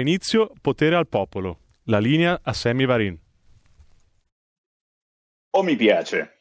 [0.00, 1.58] Inizio potere al popolo.
[1.84, 3.18] La linea a Sammy Varin.
[5.50, 6.38] Oh, mi piace.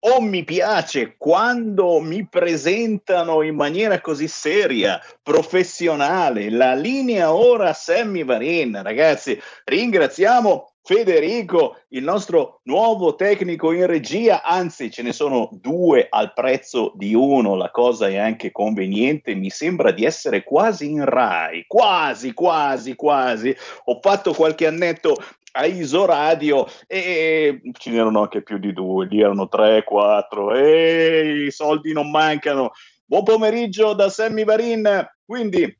[0.00, 6.50] Oh, mi piace quando mi presentano in maniera così seria, professionale.
[6.50, 8.82] La linea ora Sammy Varin.
[8.82, 16.32] Ragazzi, ringraziamo Federico, il nostro nuovo tecnico in regia, anzi ce ne sono due al
[16.32, 21.66] prezzo di uno, la cosa è anche conveniente, mi sembra di essere quasi in Rai,
[21.68, 23.54] quasi, quasi, quasi.
[23.84, 25.14] Ho fatto qualche annetto
[25.52, 31.50] a Isoradio e ce n'erano anche più di due, lì erano tre, quattro e i
[31.52, 32.72] soldi non mancano.
[33.04, 35.78] Buon pomeriggio da Sammy Varin, quindi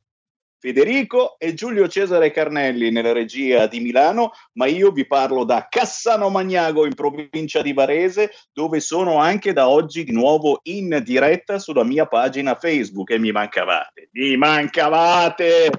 [0.63, 6.31] Federico e Giulio Cesare Carnelli nella regia di Milano, ma io vi parlo da Cassano
[6.31, 11.83] Magnago in provincia di Varese, dove sono anche da oggi di nuovo in diretta sulla
[11.83, 15.71] mia pagina Facebook e mi mancavate, mi mancavate!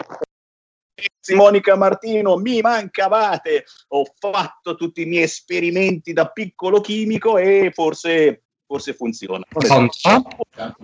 [1.33, 8.43] Monica Martino, mi mancavate, ho fatto tutti i miei esperimenti da piccolo chimico e forse
[8.73, 9.45] forse funziona.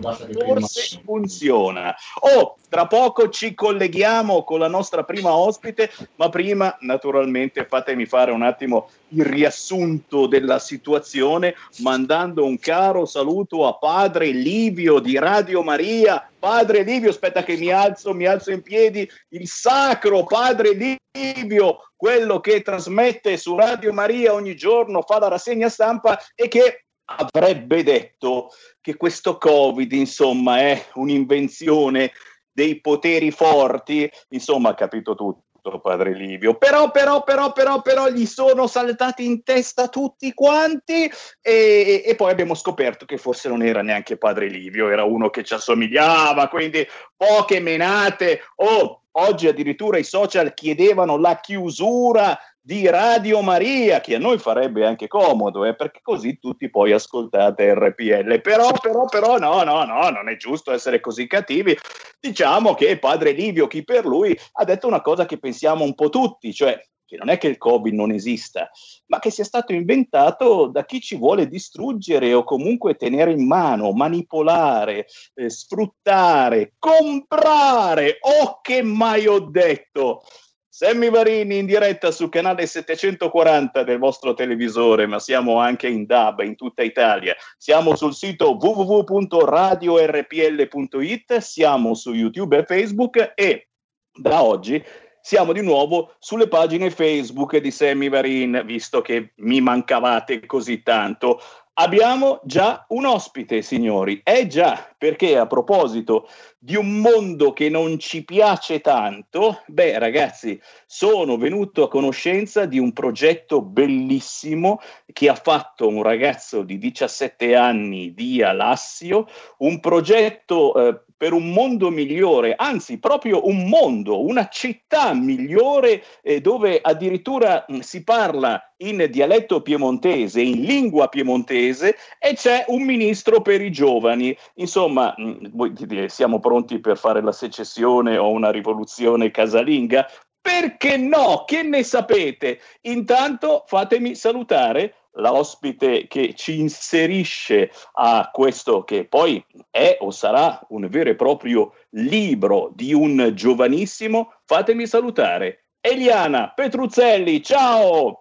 [0.00, 1.94] Forse funziona.
[2.20, 8.30] Oh, tra poco ci colleghiamo con la nostra prima ospite, ma prima naturalmente fatemi fare
[8.30, 15.62] un attimo il riassunto della situazione mandando un caro saluto a padre Livio di Radio
[15.64, 16.30] Maria.
[16.38, 22.38] Padre Livio, aspetta che mi alzo, mi alzo in piedi, il sacro padre Livio, quello
[22.38, 26.84] che trasmette su Radio Maria ogni giorno, fa la rassegna stampa e che
[27.16, 32.12] avrebbe detto che questo Covid, insomma, è un'invenzione
[32.52, 36.56] dei poteri forti, insomma, ha capito tutto padre Livio.
[36.56, 41.10] Però, però, però, però, però, gli sono saltati in testa tutti quanti
[41.40, 45.44] e, e, poi abbiamo scoperto che forse non era neanche padre Livio, era uno che
[45.44, 46.86] ci assomigliava, quindi
[47.16, 48.40] poche menate.
[48.56, 54.86] Oh, Oggi addirittura i social chiedevano la chiusura di Radio Maria, che a noi farebbe
[54.86, 58.40] anche comodo, eh, perché così tutti poi ascoltate RPL.
[58.40, 61.76] Però, però, però, no, no, no, non è giusto essere così cattivi.
[62.20, 66.10] Diciamo che padre Livio, chi per lui, ha detto una cosa che pensiamo un po'
[66.10, 66.80] tutti, cioè
[67.10, 68.70] che non è che il Covid non esista,
[69.06, 73.90] ma che sia stato inventato da chi ci vuole distruggere o comunque tenere in mano,
[73.90, 78.18] manipolare, eh, sfruttare, comprare.
[78.20, 80.22] Oh, che mai ho detto!
[80.68, 86.38] Sammy Varini in diretta sul canale 740 del vostro televisore, ma siamo anche in DAB
[86.40, 87.34] in tutta Italia.
[87.58, 93.66] Siamo sul sito www.radiorpl.it, siamo su YouTube e Facebook e
[94.12, 94.80] da oggi
[95.22, 101.40] siamo di nuovo sulle pagine Facebook di Sammy Varin, visto che mi mancavate così tanto.
[101.74, 104.20] Abbiamo già un ospite, signori.
[104.22, 106.28] Eh già, perché a proposito
[106.58, 112.78] di un mondo che non ci piace tanto, beh ragazzi, sono venuto a conoscenza di
[112.78, 114.80] un progetto bellissimo
[115.10, 119.26] che ha fatto un ragazzo di 17 anni di Alassio,
[119.58, 126.40] un progetto eh, per un mondo migliore, anzi proprio un mondo, una città migliore eh,
[126.40, 132.84] dove addirittura mh, mm, si parla in dialetto piemontese, in lingua piemontese e c'è un
[132.84, 134.34] ministro per i giovani.
[134.54, 140.08] Insomma, mh, mm, siamo pronti per fare la secessione o una rivoluzione casalinga?
[140.40, 141.44] Perché no?
[141.44, 142.60] Che ne sapete?
[142.84, 150.60] Intanto fatemi salutare la ospite che ci inserisce a questo che poi è o sarà
[150.68, 154.34] un vero e proprio libro di un giovanissimo.
[154.44, 157.42] Fatemi salutare Eliana Petruzzelli.
[157.42, 158.19] Ciao!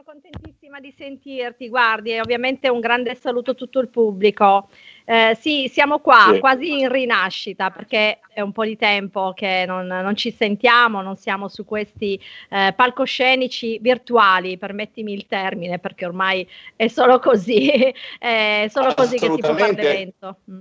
[0.00, 1.68] Sono contentissima di sentirti.
[1.68, 4.70] Guardi, ovviamente un grande saluto a tutto il pubblico.
[5.04, 6.38] Eh, sì, siamo qua, sì.
[6.38, 11.16] quasi in rinascita, perché è un po' di tempo che non, non ci sentiamo, non
[11.16, 12.18] siamo su questi
[12.48, 17.70] eh, palcoscenici virtuali, permettimi il termine, perché ormai è solo così,
[18.18, 20.36] è solo così che si può fare l'evento.
[20.50, 20.60] Mm.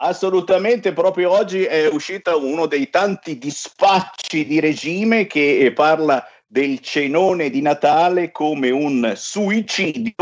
[0.00, 7.50] Assolutamente, proprio oggi è uscito uno dei tanti dispacci di regime che parla del cenone
[7.50, 10.14] di Natale come un suicidio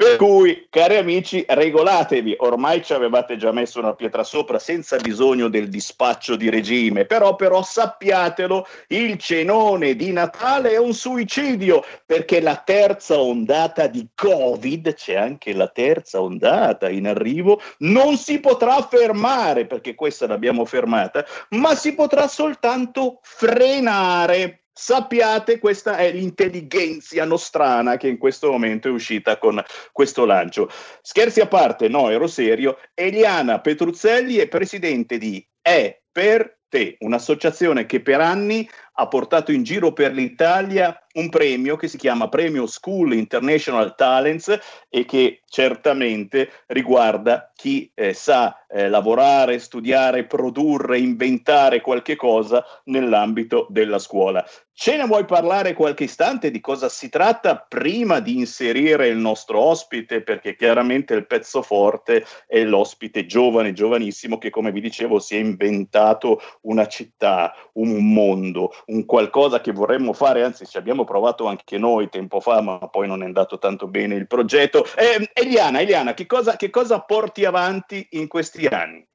[0.00, 2.36] per cui, cari amici, regolatevi.
[2.38, 7.36] Ormai ci avevate già messo una pietra sopra senza bisogno del dispaccio di regime, però,
[7.36, 14.94] però sappiatelo, il cenone di Natale è un suicidio perché la terza ondata di Covid,
[14.94, 21.26] c'è anche la terza ondata in arrivo, non si potrà fermare perché questa l'abbiamo fermata,
[21.50, 28.90] ma si potrà soltanto frenare sappiate questa è l'intelligenza nostrana che in questo momento è
[28.90, 29.62] uscita con
[29.92, 30.70] questo lancio.
[31.02, 32.78] Scherzi a parte, no, ero serio.
[32.94, 38.66] Eliana Petruzzelli è presidente di E per te, un'associazione che per anni
[39.00, 44.58] ha portato in giro per l'Italia un premio che si chiama Premio School International Talents
[44.88, 53.66] e che certamente riguarda chi eh, sa eh, lavorare, studiare, produrre, inventare qualche cosa nell'ambito
[53.70, 54.46] della scuola.
[54.72, 59.60] Ce ne vuoi parlare qualche istante di cosa si tratta prima di inserire il nostro
[59.60, 60.22] ospite?
[60.22, 65.38] Perché chiaramente il pezzo forte è l'ospite giovane, giovanissimo, che come vi dicevo si è
[65.38, 71.78] inventato una città, un mondo, un qualcosa che vorremmo fare, anzi ci abbiamo provato anche
[71.78, 74.84] noi tempo fa, ma poi non è andato tanto bene il progetto.
[74.96, 79.06] Eh, Eliana, Eliana che, cosa, che cosa porti avanti in questi anni?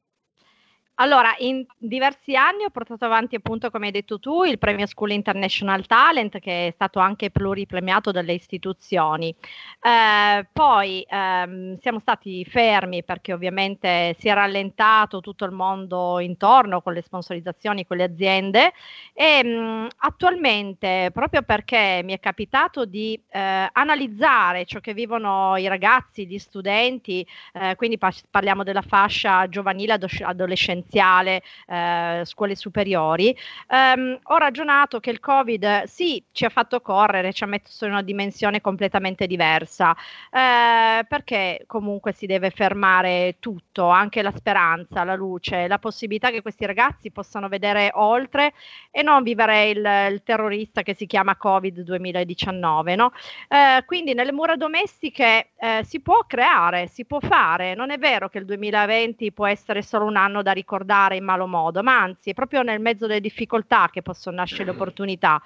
[0.98, 5.12] Allora, in diversi anni ho portato avanti, appunto, come hai detto tu, il premio School
[5.12, 9.36] International Talent, che è stato anche pluripremiato dalle istituzioni.
[9.82, 16.82] Eh, poi ehm, siamo stati fermi perché ovviamente si è rallentato tutto il mondo intorno
[16.82, 18.72] con le sponsorizzazioni, con le aziende
[19.14, 25.58] e mh, mm, attualmente, proprio perché mi è capitato di eh, analizzare ciò che vivono
[25.58, 32.56] i ragazzi, gli studenti, eh, quindi pa- parliamo della fascia giovanile adolescenziale, essenziale, eh, scuole
[32.56, 33.36] superiori,
[33.68, 37.92] ehm, ho ragionato che il Covid sì ci ha fatto correre, ci ha messo in
[37.92, 39.96] una dimensione completamente diversa,
[40.32, 46.42] eh, perché comunque si deve fermare tutto, anche la speranza, la luce, la possibilità che
[46.42, 48.54] questi ragazzi possano vedere oltre
[48.92, 52.96] e non vivere il, il terrorista che si chiama Covid 2019.
[52.96, 53.12] No?
[53.48, 58.30] Eh, quindi nelle mura domestiche eh, si può creare, si può fare, non è vero
[58.30, 62.02] che il 2020 può essere solo un anno da ricordare ricordare in malo modo, ma
[62.02, 65.42] anzi è proprio nel mezzo delle difficoltà che possono nascere le opportunità.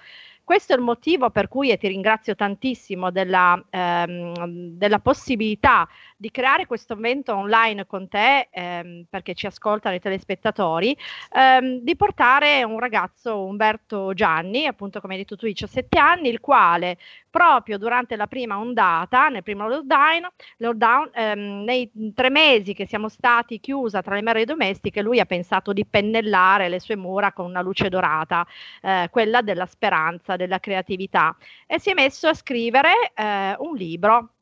[0.49, 4.33] Questo è il motivo per cui, e ti ringrazio tantissimo della, ehm,
[4.79, 5.87] della possibilità
[6.17, 10.97] di creare questo evento online con te, ehm, perché ci ascoltano i telespettatori,
[11.33, 16.39] ehm, di portare un ragazzo, Umberto Gianni, appunto come hai detto tu, 17 anni, il
[16.39, 16.97] quale
[17.29, 20.27] proprio durante la prima ondata, nel primo lockdown,
[20.57, 25.25] lockdown ehm, nei tre mesi che siamo stati chiusa tra le mere domestiche, lui ha
[25.25, 28.45] pensato di pennellare le sue mura con una luce dorata,
[28.81, 31.35] eh, quella della speranza, della creatività,
[31.67, 34.33] e si è messo a scrivere eh, un libro.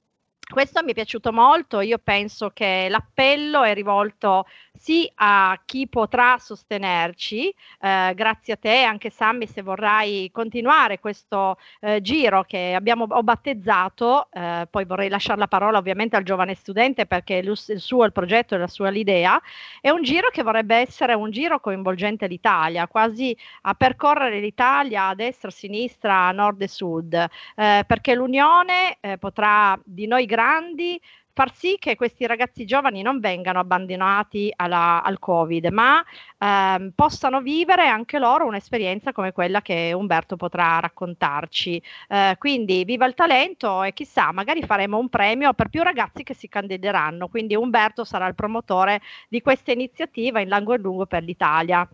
[0.48, 4.46] Questo mi è piaciuto molto, io penso che l'appello è rivolto
[4.78, 11.58] sì a chi potrà sostenerci, eh, grazie a te anche Sammy se vorrai continuare questo
[11.82, 16.54] eh, giro che abbiamo ho battezzato, eh, poi vorrei lasciare la parola ovviamente al giovane
[16.56, 19.42] studente perché il, il suo il progetto e la sua l'idea,
[19.82, 25.16] è un giro che vorrebbe essere un giro coinvolgente l'Italia, quasi a percorrere l'Italia a
[25.16, 31.00] destra, a sinistra, a nord e sud, eh, perché l'unione eh, potrà di noi grandi
[31.38, 36.04] far sì che questi ragazzi giovani non vengano abbandonati alla, al Covid, ma
[36.40, 41.80] ehm, possano vivere anche loro un'esperienza come quella che Umberto potrà raccontarci.
[42.08, 46.34] Eh, quindi viva il talento e chissà, magari faremo un premio per più ragazzi che
[46.34, 47.28] si candideranno.
[47.28, 51.88] Quindi Umberto sarà il promotore di questa iniziativa in largo e lungo per l'Italia.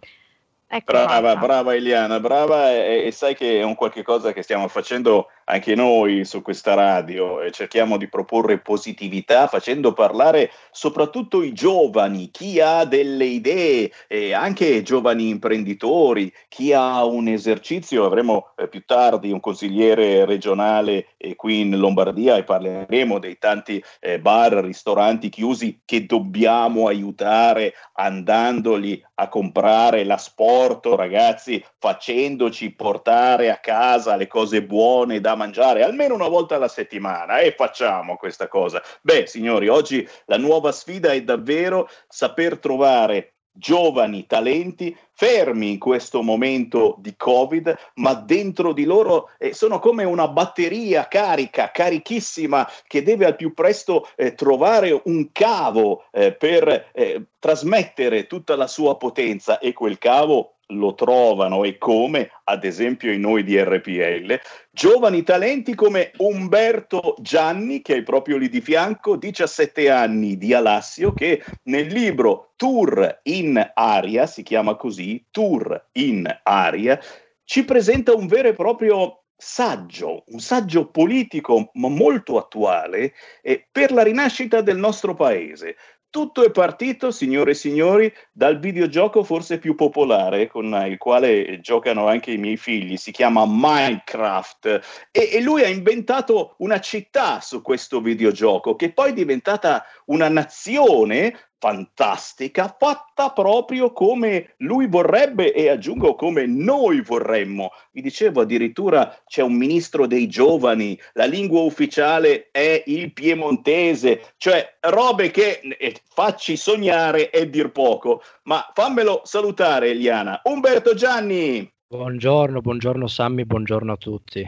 [0.75, 4.67] Ecco brava, brava Eliana, brava e, e, sai che è un qualche cosa che stiamo
[4.67, 11.53] facendo anche noi su questa radio e cerchiamo di proporre positività facendo parlare soprattutto i
[11.53, 18.67] giovani, chi ha delle idee e anche giovani imprenditori, chi ha un esercizio, avremo eh,
[18.67, 24.53] più tardi un consigliere regionale eh, qui in Lombardia e parleremo dei tanti eh, bar,
[24.53, 33.57] ristoranti chiusi che dobbiamo aiutare andandoli a comprare la sport porto, ragazzi, facendoci portare a
[33.57, 38.81] casa le cose buone da mangiare almeno una volta alla settimana e facciamo questa cosa.
[39.01, 46.23] Beh, signori, oggi la nuova sfida è davvero saper trovare giovani talenti fermi in questo
[46.23, 53.03] momento di Covid, ma dentro di loro eh, sono come una batteria carica, carichissima, che
[53.03, 58.97] deve al più presto eh, trovare un cavo eh, per eh, trasmettere tutta la sua
[58.97, 64.39] potenza e quel cavo lo trovano e come, ad esempio in noi di RPL,
[64.71, 71.13] giovani talenti come Umberto Gianni, che è proprio lì di fianco, 17 anni di Alassio,
[71.13, 76.99] che nel libro Tour in Aria, si chiama così, Tour in Aria,
[77.43, 83.91] ci presenta un vero e proprio saggio, un saggio politico ma molto attuale eh, per
[83.91, 85.75] la rinascita del nostro paese.
[86.13, 92.05] Tutto è partito, signore e signori, dal videogioco forse più popolare con il quale giocano
[92.05, 95.07] anche i miei figli, si chiama Minecraft.
[95.09, 100.29] E, e lui ha inventato una città su questo videogioco che poi è diventata una
[100.29, 107.69] nazione fantastica, fatta proprio come lui vorrebbe e aggiungo come noi vorremmo.
[107.93, 114.75] Vi dicevo addirittura c'è un ministro dei giovani, la lingua ufficiale è il piemontese, cioè
[114.81, 118.21] robe che eh, facci sognare e dir poco.
[118.43, 120.41] Ma fammelo salutare Eliana.
[120.43, 121.71] Umberto Gianni.
[121.87, 124.45] Buongiorno, buongiorno Sammy, buongiorno a tutti.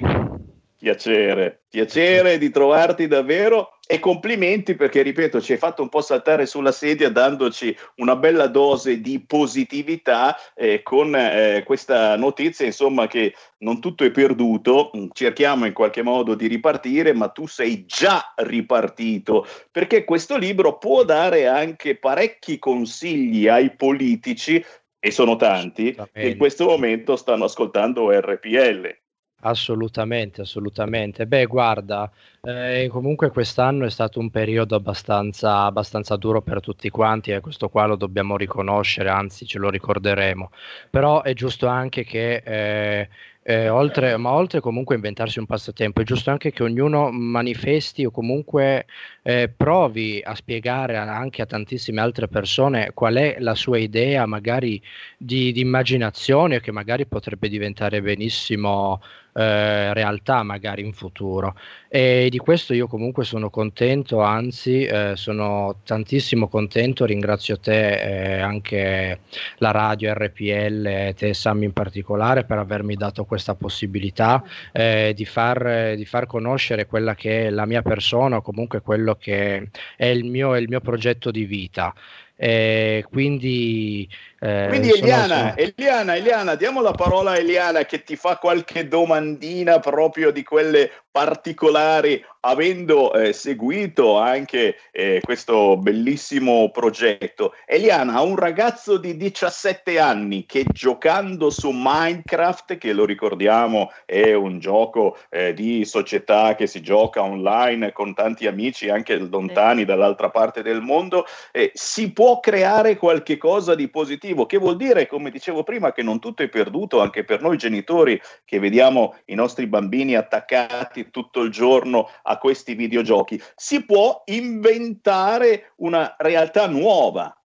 [0.77, 6.45] Piacere, piacere di trovarti davvero e complimenti perché, ripeto, ci hai fatto un po' saltare
[6.45, 13.33] sulla sedia dandoci una bella dose di positività eh, con eh, questa notizia, insomma, che
[13.59, 19.47] non tutto è perduto, cerchiamo in qualche modo di ripartire, ma tu sei già ripartito
[19.71, 24.63] perché questo libro può dare anche parecchi consigli ai politici
[24.99, 29.04] e sono tanti che in questo momento stanno ascoltando RPL.
[29.47, 31.27] Assolutamente, assolutamente.
[31.27, 32.11] Beh, guarda,
[32.41, 37.69] eh, comunque quest'anno è stato un periodo abbastanza, abbastanza duro per tutti quanti e questo
[37.69, 40.49] qua lo dobbiamo riconoscere, anzi ce lo ricorderemo.
[40.89, 43.09] Però è giusto anche che eh,
[43.43, 48.03] eh, oltre, ma oltre comunque a inventarsi un passatempo, è giusto anche che ognuno manifesti
[48.03, 48.87] o comunque
[49.21, 54.81] eh, provi a spiegare anche a tantissime altre persone qual è la sua idea, magari
[55.17, 58.99] di, di immaginazione, che magari potrebbe diventare benissimo
[59.37, 61.55] eh, realtà, magari in futuro.
[61.89, 68.39] E di questo io comunque sono contento, anzi eh, sono tantissimo contento, ringrazio te e
[68.39, 69.19] anche
[69.57, 75.95] la radio RPL, te Sam in particolare, per avermi dato questa possibilità eh, di, far,
[75.95, 80.23] di, far, conoscere quella che è la mia persona o comunque quello che è il
[80.23, 81.93] mio, il mio progetto di vita.
[82.37, 84.07] Eh, quindi,
[84.39, 85.53] eh, quindi Eliana, sono...
[85.55, 90.91] Eliana, Eliana, diamo la parola a Eliana che ti fa qualche domandina proprio di quelle
[91.15, 97.53] particolari, avendo eh, seguito anche eh, questo bellissimo progetto.
[97.65, 104.59] Eliana, un ragazzo di 17 anni che giocando su Minecraft, che lo ricordiamo è un
[104.59, 110.61] gioco eh, di società che si gioca online con tanti amici anche lontani dall'altra parte
[110.61, 115.63] del mondo, eh, si può creare qualche cosa di positivo, che vuol dire, come dicevo
[115.63, 120.15] prima, che non tutto è perduto anche per noi genitori che vediamo i nostri bambini
[120.15, 123.41] attaccati tutto il giorno a questi videogiochi.
[123.55, 127.35] Si può inventare una realtà nuova.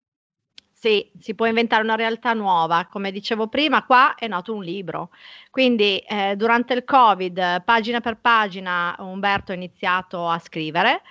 [0.73, 2.87] Sì, si può inventare una realtà nuova.
[2.91, 5.11] Come dicevo prima, qua è nato un libro.
[5.51, 11.03] Quindi eh, durante il Covid, pagina per pagina, Umberto ha iniziato a scrivere.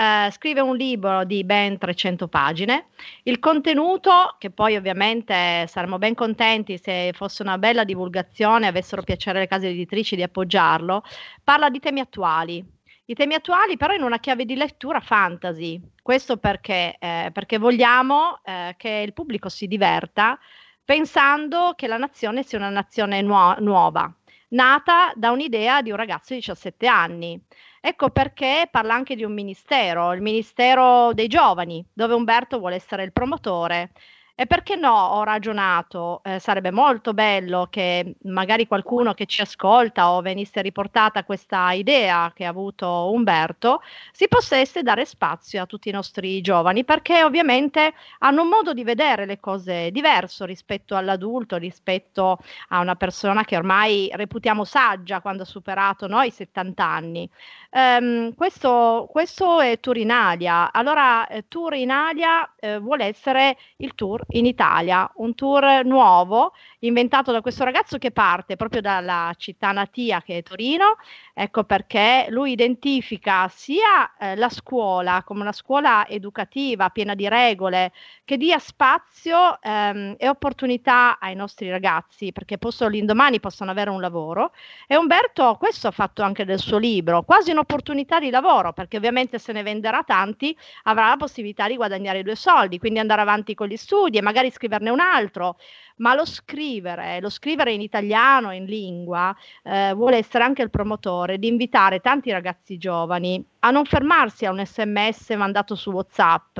[0.00, 2.86] Uh, scrive un libro di ben 300 pagine.
[3.24, 9.40] Il contenuto, che poi ovviamente saremmo ben contenti se fosse una bella divulgazione, avessero piacere
[9.40, 11.02] le case editrici di appoggiarlo,
[11.44, 12.64] parla di temi attuali.
[13.04, 15.78] I temi attuali però in una chiave di lettura fantasy.
[16.00, 20.38] Questo perché, eh, perché vogliamo eh, che il pubblico si diverta
[20.82, 24.10] pensando che la nazione sia una nazione nuo- nuova,
[24.48, 27.38] nata da un'idea di un ragazzo di 17 anni.
[27.82, 33.04] Ecco perché parla anche di un ministero, il Ministero dei Giovani, dove Umberto vuole essere
[33.04, 33.92] il promotore
[34.40, 40.12] e perché no, ho ragionato, eh, sarebbe molto bello che magari qualcuno che ci ascolta
[40.12, 43.82] o venisse riportata questa idea che ha avuto Umberto,
[44.12, 48.82] si potesse dare spazio a tutti i nostri giovani, perché ovviamente hanno un modo di
[48.82, 55.42] vedere le cose diverso rispetto all'adulto, rispetto a una persona che ormai reputiamo saggia quando
[55.42, 57.28] ha superato noi i 70 anni.
[57.72, 60.72] Um, questo, questo, è Turinalia.
[60.72, 67.40] Allora, eh, Turinalia eh, vuole essere il tour in Italia, un tour nuovo inventato da
[67.40, 70.96] questo ragazzo che parte proprio dalla città natia che è Torino.
[71.32, 77.92] Ecco perché lui identifica sia eh, la scuola come una scuola educativa piena di regole
[78.24, 84.00] che dia spazio ehm, e opportunità ai nostri ragazzi perché posso, l'indomani possono avere un
[84.00, 84.52] lavoro.
[84.88, 89.38] E Umberto questo ha fatto anche del suo libro, quasi un'opportunità di lavoro perché ovviamente
[89.38, 93.68] se ne venderà tanti avrà la possibilità di guadagnare due soldi, quindi andare avanti con
[93.68, 95.56] gli studi e magari scriverne un altro.
[95.96, 101.38] Ma lo scrivere, lo scrivere in italiano, in lingua, eh, vuole essere anche il promotore
[101.38, 106.58] di invitare tanti ragazzi giovani a non fermarsi a un sms mandato su WhatsApp,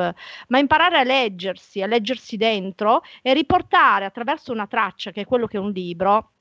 [0.48, 5.46] ma imparare a leggersi, a leggersi dentro e riportare attraverso una traccia, che è quello
[5.46, 6.32] che è un libro,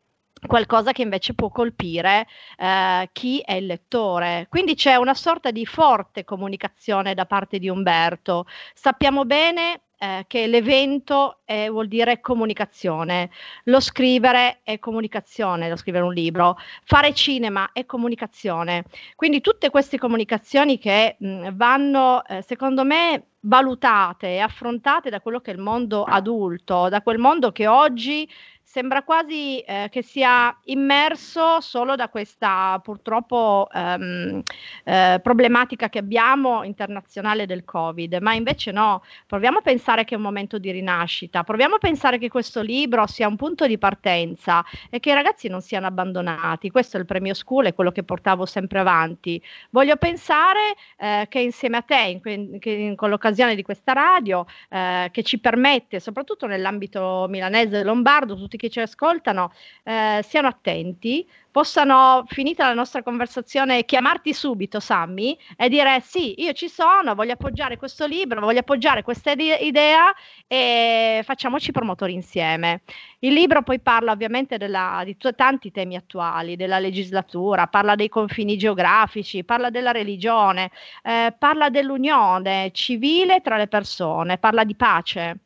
[0.46, 4.48] qualcosa che invece può colpire eh, chi è il lettore.
[4.50, 8.46] Quindi c'è una sorta di forte comunicazione da parte di Umberto.
[8.74, 13.30] Sappiamo bene eh, che l'evento è, vuol dire comunicazione,
[13.66, 18.86] lo scrivere è comunicazione, lo scrivere un libro, fare cinema è comunicazione.
[19.16, 25.40] Quindi tutte queste comunicazioni che mh, vanno, eh, secondo me, valutate e affrontate da quello
[25.40, 28.28] che è il mondo adulto, da quel mondo che oggi
[28.70, 34.44] sembra quasi eh, che sia immerso solo da questa purtroppo ehm,
[34.84, 40.18] eh, problematica che abbiamo internazionale del Covid, ma invece no, proviamo a pensare che è
[40.18, 44.64] un momento di rinascita, proviamo a pensare che questo libro sia un punto di partenza
[44.92, 46.70] e che i ragazzi non siano abbandonati.
[46.70, 49.42] Questo è il premio school, è quello che portavo sempre avanti.
[49.72, 55.10] Voglio pensare eh, che insieme a te, in, in, con l'occasione di questa radio, eh,
[55.12, 59.52] che ci permette, soprattutto nell'ambito milanese e lombardo, tutti che ci ascoltano
[59.84, 66.54] eh, siano attenti, possano, finita la nostra conversazione, chiamarti subito, Sammy, e dire sì, io
[66.54, 70.14] ci sono, voglio appoggiare questo libro, voglio appoggiare questa idea
[70.48, 72.82] e facciamoci promotori insieme.
[73.20, 78.10] Il libro poi parla ovviamente della, di t- tanti temi attuali, della legislatura, parla dei
[78.10, 80.72] confini geografici, parla della religione,
[81.04, 85.40] eh, parla dell'unione civile tra le persone, parla di pace.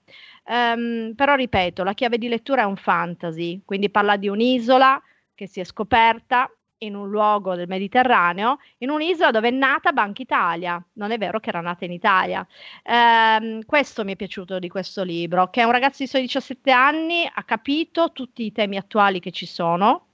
[0.45, 5.01] Um, però ripeto, la chiave di lettura è un fantasy, quindi parla di un'isola
[5.33, 6.49] che si è scoperta
[6.83, 10.83] in un luogo del Mediterraneo, in un'isola dove è nata Banca Italia.
[10.93, 12.45] Non è vero che era nata in Italia.
[12.83, 17.29] Um, questo mi è piaciuto di questo libro, che un ragazzo di suoi 17 anni
[17.31, 20.07] ha capito tutti i temi attuali che ci sono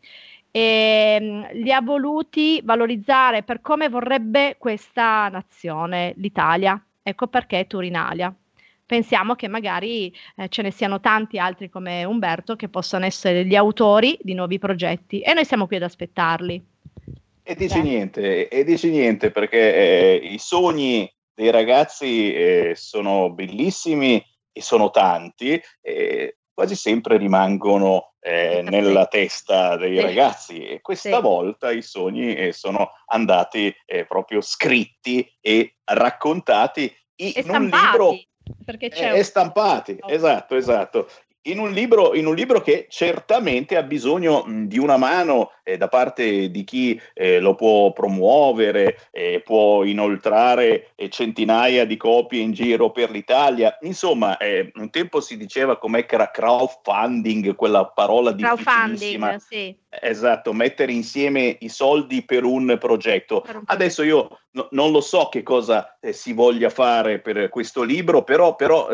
[0.51, 6.81] e um, li ha voluti valorizzare per come vorrebbe questa nazione, l'Italia.
[7.01, 8.33] Ecco perché Turinalia
[8.89, 13.55] pensiamo che magari eh, ce ne siano tanti altri come Umberto che possano essere gli
[13.55, 16.65] autori di nuovi progetti e noi siamo qui ad aspettarli.
[17.43, 24.23] E dici niente, e dici niente perché eh, i sogni dei ragazzi eh, sono bellissimi
[24.51, 25.61] e sono tanti.
[26.51, 30.01] quasi sempre rimangono eh, nella testa dei sì.
[30.01, 31.21] ragazzi e questa Sì.
[31.21, 37.69] volta i sogni eh, sono andati eh, proprio scritti e raccontati in E un libro
[37.69, 38.28] stampati,
[38.65, 41.09] perché c'è e, un- stampati, esatto, esatto.
[41.49, 45.77] In un, libro, in un libro che certamente ha bisogno mh, di una mano eh,
[45.77, 52.41] da parte di chi eh, lo può promuovere, eh, può inoltrare eh, centinaia di copie
[52.41, 53.77] in giro per l'Italia.
[53.81, 59.29] Insomma, eh, un tempo si diceva com'è che era crowdfunding, quella parola difficilissima.
[59.29, 59.77] crowdfunding, sì.
[59.89, 63.41] Esatto, mettere insieme i soldi per un progetto.
[63.41, 67.49] Per un Adesso io no- non lo so che cosa eh, si voglia fare per
[67.49, 68.87] questo libro, però, però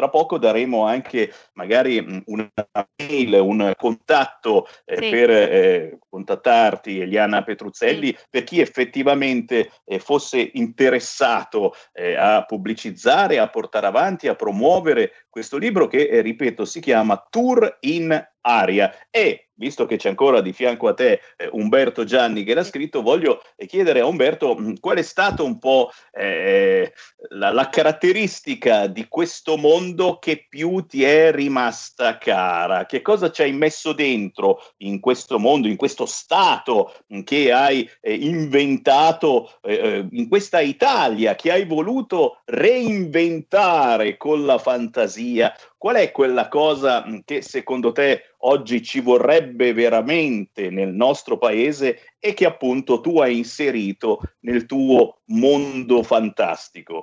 [0.00, 2.50] tra poco daremo anche magari mh, una
[2.96, 5.10] mail, un contatto eh, Sì.
[5.10, 13.48] per eh, contattarti, Eliana Petruzzelli, per chi effettivamente eh, fosse interessato eh, a pubblicizzare, a
[13.48, 18.90] portare avanti, a promuovere questo libro che, eh, ripeto, si chiama Tour in Aria.
[19.10, 23.02] E visto che c'è ancora di fianco a te eh, Umberto Gianni che l'ha scritto,
[23.02, 26.94] voglio chiedere a Umberto mh, qual è stata un po' eh,
[27.28, 32.86] la, la caratteristica di questo mondo che più ti è rimasta cara.
[32.86, 36.94] Che cosa ci hai messo dentro in questo mondo, in questo stato
[37.24, 44.56] che hai eh, inventato eh, eh, in questa Italia, che hai voluto reinventare con la
[44.56, 45.54] fantasia?
[45.80, 52.34] Qual è quella cosa che secondo te oggi ci vorrebbe veramente nel nostro paese e
[52.34, 57.02] che appunto tu hai inserito nel tuo mondo fantastico?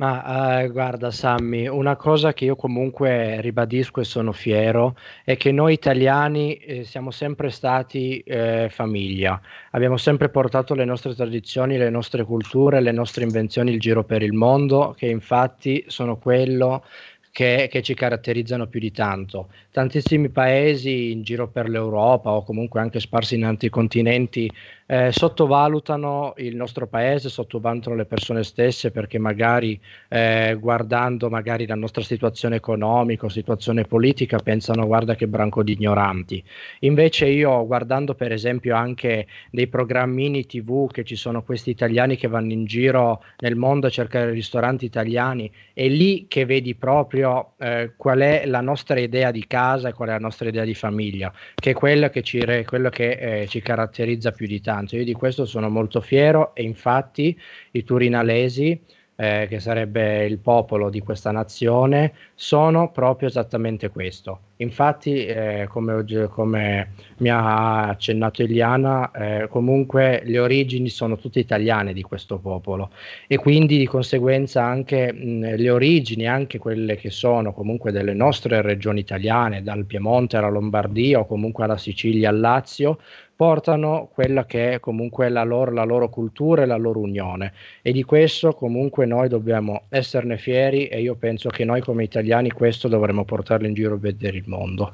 [0.00, 5.52] Ma eh, guarda, Sammy, una cosa che io comunque ribadisco e sono fiero è che
[5.52, 9.38] noi italiani eh, siamo sempre stati eh, famiglia,
[9.72, 14.22] abbiamo sempre portato le nostre tradizioni, le nostre culture, le nostre invenzioni in giro per
[14.22, 16.82] il mondo, che infatti sono quello
[17.32, 19.50] che, che ci caratterizzano più di tanto.
[19.70, 24.50] Tantissimi paesi in giro per l'Europa o comunque anche sparsi in altri continenti
[24.90, 31.76] eh, sottovalutano il nostro paese, sottovalutano le persone stesse perché magari eh, guardando magari la
[31.76, 36.42] nostra situazione economica situazione politica pensano guarda che branco di ignoranti.
[36.80, 42.28] Invece io guardando per esempio anche dei programmini TV che ci sono questi italiani che
[42.28, 47.92] vanno in giro nel mondo a cercare ristoranti italiani, è lì che vedi proprio eh,
[47.96, 51.32] qual è la nostra idea di casa e qual è la nostra idea di famiglia,
[51.54, 54.79] che è quello che ci, re- quello che, eh, ci caratterizza più di tanto.
[54.88, 57.38] Io di questo sono molto fiero e infatti
[57.72, 58.80] i turinalesi,
[59.20, 64.40] eh, che sarebbe il popolo di questa nazione, sono proprio esattamente questo.
[64.56, 71.92] Infatti, eh, come, come mi ha accennato Eliana, eh, comunque le origini sono tutte italiane
[71.92, 72.90] di questo popolo
[73.26, 78.62] e quindi di conseguenza anche mh, le origini, anche quelle che sono comunque delle nostre
[78.62, 82.98] regioni italiane, dal Piemonte alla Lombardia o comunque alla Sicilia al Lazio,
[83.40, 87.90] portano quella che è comunque la loro, la loro cultura e la loro unione e
[87.90, 92.86] di questo comunque noi dobbiamo esserne fieri e io penso che noi come italiani questo
[92.86, 94.92] dovremmo portarlo in giro a vedere il mondo.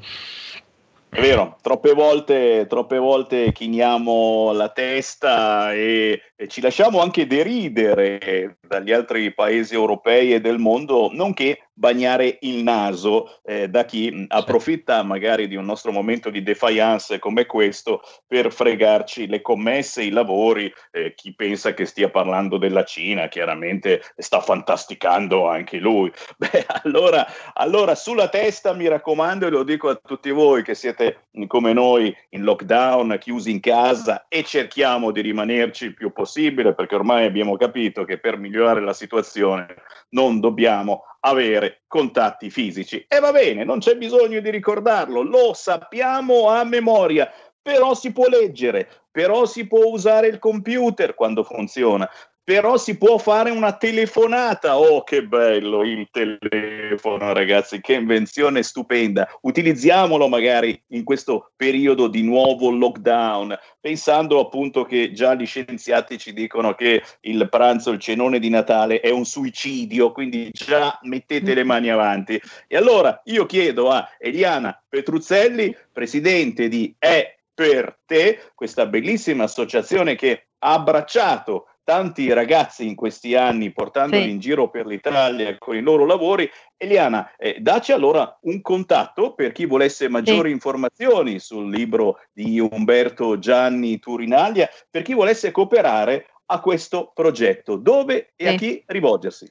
[1.09, 8.59] È vero, troppe volte, troppe volte chiniamo la testa e, e ci lasciamo anche deridere
[8.61, 15.03] dagli altri paesi europei e del mondo, nonché bagnare il naso eh, da chi approfitta
[15.03, 20.73] magari di un nostro momento di defiance come questo per fregarci le commesse, i lavori.
[20.91, 26.11] Eh, chi pensa che stia parlando della Cina, chiaramente sta fantasticando anche lui.
[26.39, 31.27] Beh, allora, allora sulla testa mi raccomando e lo dico a tutti voi che siete
[31.47, 36.95] come noi in lockdown, chiusi in casa e cerchiamo di rimanerci il più possibile perché
[36.95, 39.67] ormai abbiamo capito che per migliorare la situazione
[40.11, 43.05] non dobbiamo avere contatti fisici.
[43.09, 48.29] E va bene, non c'è bisogno di ricordarlo, lo sappiamo a memoria, però si può
[48.29, 52.09] leggere, però si può usare il computer quando funziona,
[52.47, 54.79] però si può fare una telefonata.
[54.79, 59.29] Oh, che bello il telefono, ragazzi, che invenzione stupenda.
[59.41, 66.33] Utilizziamolo magari in questo periodo di nuovo lockdown, pensando appunto che già gli scienziati ci
[66.33, 71.65] dicono che il pranzo, il cenone di Natale è un suicidio, quindi già mettete le
[71.65, 72.41] mani avanti.
[72.69, 80.15] E allora io chiedo a Eliana Petruzzelli, presidente di È per te, questa bellissima associazione
[80.15, 84.31] che ha abbracciato tanti ragazzi in questi anni portandoli Sì.
[84.31, 86.51] in giro per l'Italia con i loro lavori.
[86.77, 93.39] Eliana, eh, daci allora un contatto per chi volesse maggiori informazioni sul libro di Umberto
[93.39, 97.77] Gianni Turinaglia, per chi volesse cooperare a questo progetto.
[97.77, 98.57] Dove e a Sì.
[98.57, 99.49] chi rivolgersi?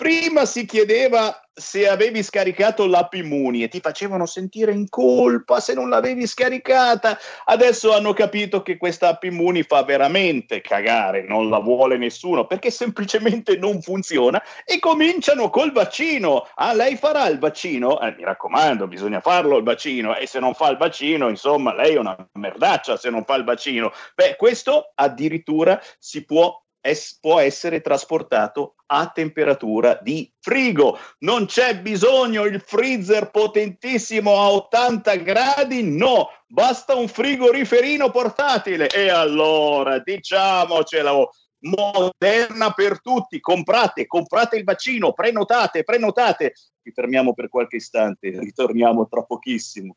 [0.00, 5.74] Prima si chiedeva se avevi scaricato l'app Immuni e ti facevano sentire in colpa se
[5.74, 7.18] non l'avevi scaricata.
[7.44, 12.70] Adesso hanno capito che questa app Immuni fa veramente cagare, non la vuole nessuno perché
[12.70, 16.48] semplicemente non funziona e cominciano col vaccino.
[16.54, 18.00] Ah, lei farà il vaccino?
[18.00, 21.96] Eh, mi raccomando, bisogna farlo il vaccino e se non fa il vaccino, insomma, lei
[21.96, 23.92] è una merdaccia se non fa il vaccino.
[24.14, 30.98] Beh, questo addirittura si può es- può essere trasportato a temperatura di frigo.
[31.20, 38.88] Non c'è bisogno il freezer potentissimo a 80 gradi, no, basta un frigoriferino portatile.
[38.88, 41.30] E allora diciamocelo.
[41.62, 46.54] Moderna per tutti, comprate, comprate il vaccino, prenotate, prenotate.
[46.82, 49.96] Ci fermiamo per qualche istante, ritorniamo tra pochissimo.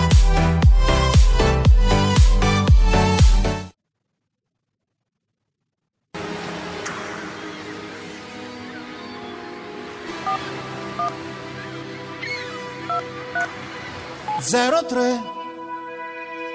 [14.51, 15.17] Zero tre.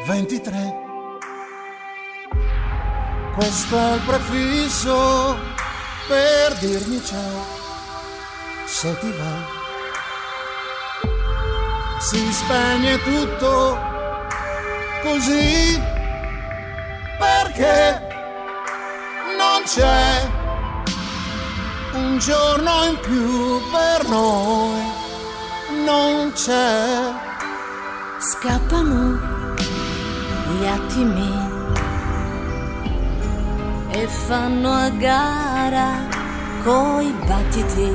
[0.04, 0.74] 23
[3.34, 5.38] Questo è il prefisso
[6.06, 7.46] per dirmi ciao.
[8.66, 9.34] Se ti va.
[11.98, 13.78] Si spegne tutto
[15.00, 15.82] così.
[17.18, 18.00] Perché
[19.38, 20.30] non c'è
[21.94, 24.82] un giorno in più per noi.
[25.82, 27.35] Non c'è
[28.46, 29.18] Scappano
[30.46, 31.32] gli attimi
[33.90, 36.06] e fanno a gara
[36.62, 37.92] coi battiti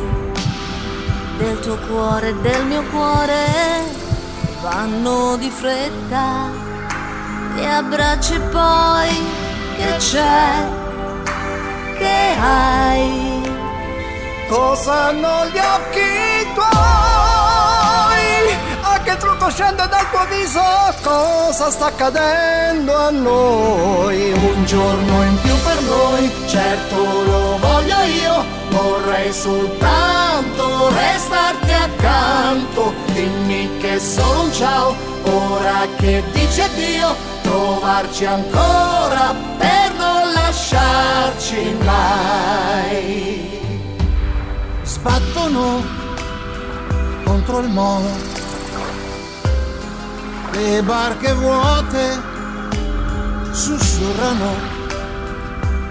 [1.38, 3.46] del tuo cuore e del mio cuore
[4.62, 6.50] vanno di fretta
[7.56, 9.10] e abbracci poi
[9.78, 10.68] che c'è
[11.98, 13.42] che hai
[14.50, 17.11] Cosa hanno gli occhi tuoi?
[19.12, 20.62] Che trucco scende dal tuo viso?
[21.02, 24.32] Cosa sta accadendo a noi?
[24.32, 28.46] Un giorno in più per noi, certo lo voglio io.
[28.70, 32.94] Vorrei soltanto restarti accanto.
[33.08, 43.60] Dimmi che solo un ciao, ora che dice Dio, trovarci ancora per non lasciarci mai
[44.84, 45.84] sbattono
[47.26, 48.31] contro il molo
[50.52, 52.20] le barche vuote
[53.52, 54.54] sussurrano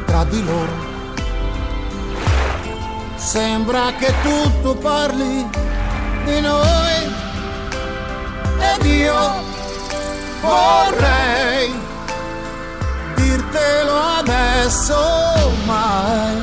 [0.06, 0.88] tra di loro.
[3.16, 5.48] Sembra che tutto parli
[6.24, 7.12] di noi
[8.58, 9.18] ed io
[10.40, 11.72] vorrei
[13.14, 14.96] dirtelo adesso
[15.66, 16.42] mai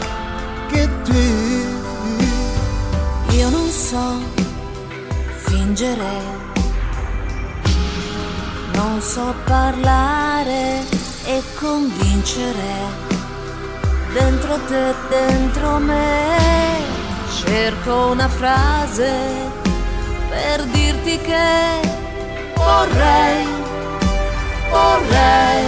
[0.68, 1.66] che ti
[3.30, 4.20] io non so
[5.46, 6.37] fingere,
[8.78, 10.84] non so parlare
[11.26, 13.06] e convincere.
[14.14, 16.80] Dentro te, dentro me,
[17.44, 19.12] cerco una frase
[20.30, 21.82] per dirti che
[22.56, 23.48] vorrei,
[24.70, 25.66] vorrei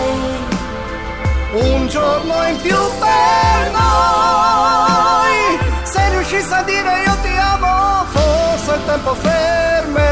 [1.54, 5.58] un giorno in più per noi.
[5.84, 10.10] Se riuscissi a dire io ti amo, forse il tempo fermerei.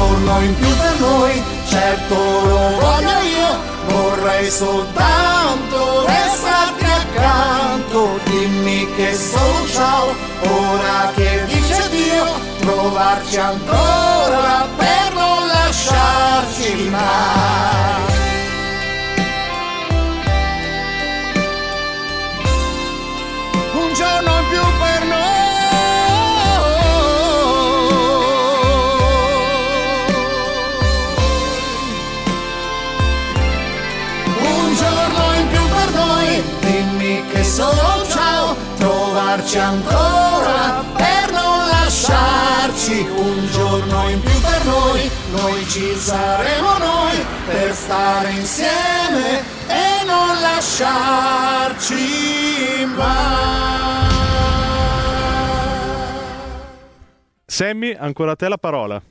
[0.00, 3.58] Giorno in più per noi, certo lo voglio io.
[3.84, 8.18] Vorrei soltanto restarti accanto.
[8.24, 12.24] Dimmi che solo un ciao, ora che dice Dio,
[12.60, 18.09] trovarci ancora per non lasciarci mai.
[39.50, 43.00] Trovarci ancora per non lasciarci.
[43.00, 50.40] Un giorno in più per noi, noi ci saremo noi per stare insieme e non
[50.40, 51.94] lasciarci
[52.94, 54.08] mai.
[57.46, 59.02] Sammy, ancora a te la parola.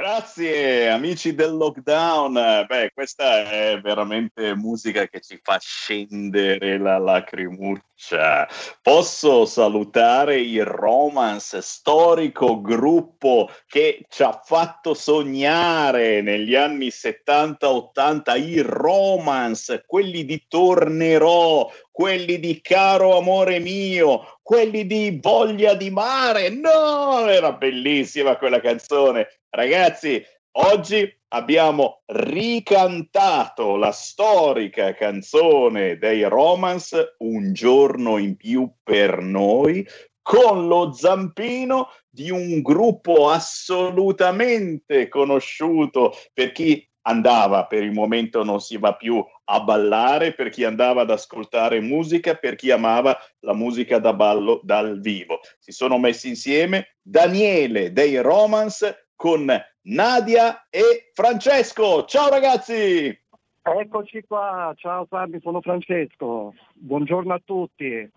[0.00, 2.64] Grazie amici del lockdown.
[2.66, 8.48] Beh, questa è veramente musica che ci fa scendere la lacrimuccia
[8.80, 18.60] posso salutare il Romance, storico gruppo che ci ha fatto sognare negli anni 70-80, i
[18.60, 26.48] Romance, quelli di Tornerò, quelli di Caro amore mio, quelli di Voglia di mare.
[26.48, 29.39] No, era bellissima quella canzone.
[29.52, 39.84] Ragazzi, oggi abbiamo ricantato la storica canzone dei Romance Un giorno in più per noi
[40.22, 48.60] con lo zampino di un gruppo assolutamente conosciuto per chi andava, per il momento non
[48.60, 53.54] si va più a ballare, per chi andava ad ascoltare musica, per chi amava la
[53.54, 55.40] musica da ballo dal vivo.
[55.58, 59.44] Si sono messi insieme Daniele dei Romance con
[59.82, 62.06] Nadia e Francesco.
[62.06, 63.14] Ciao ragazzi!
[63.60, 66.54] Eccoci qua, ciao Fabio, sono Francesco.
[66.72, 68.10] Buongiorno a tutti.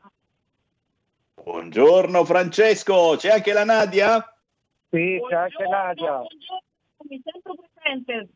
[1.43, 4.33] Buongiorno Francesco, c'è anche la Nadia?
[4.89, 6.21] Sì, c'è anche Nadia.
[7.09, 8.29] Mi sento presente.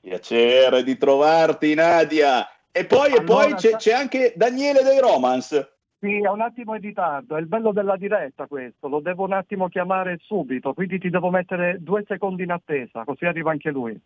[0.00, 2.48] Piacere di trovarti Nadia.
[2.72, 5.72] E poi, e poi Allora, c'è, c'è anche Daniele dei Romance.
[6.02, 9.34] Sì, è un attimo in ritardo, è il bello della diretta questo, lo devo un
[9.34, 13.96] attimo chiamare subito, quindi ti devo mettere due secondi in attesa, così arriva anche lui.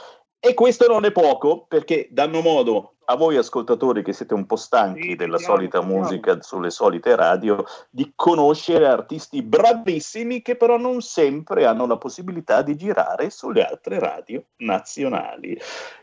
[0.45, 4.57] E questo non è poco perché danno modo a voi ascoltatori che siete un po'
[4.57, 11.65] stanchi della solita musica sulle solite radio di conoscere artisti bravissimi che però non sempre
[11.65, 15.59] hanno la possibilità di girare sulle altre radio nazionali.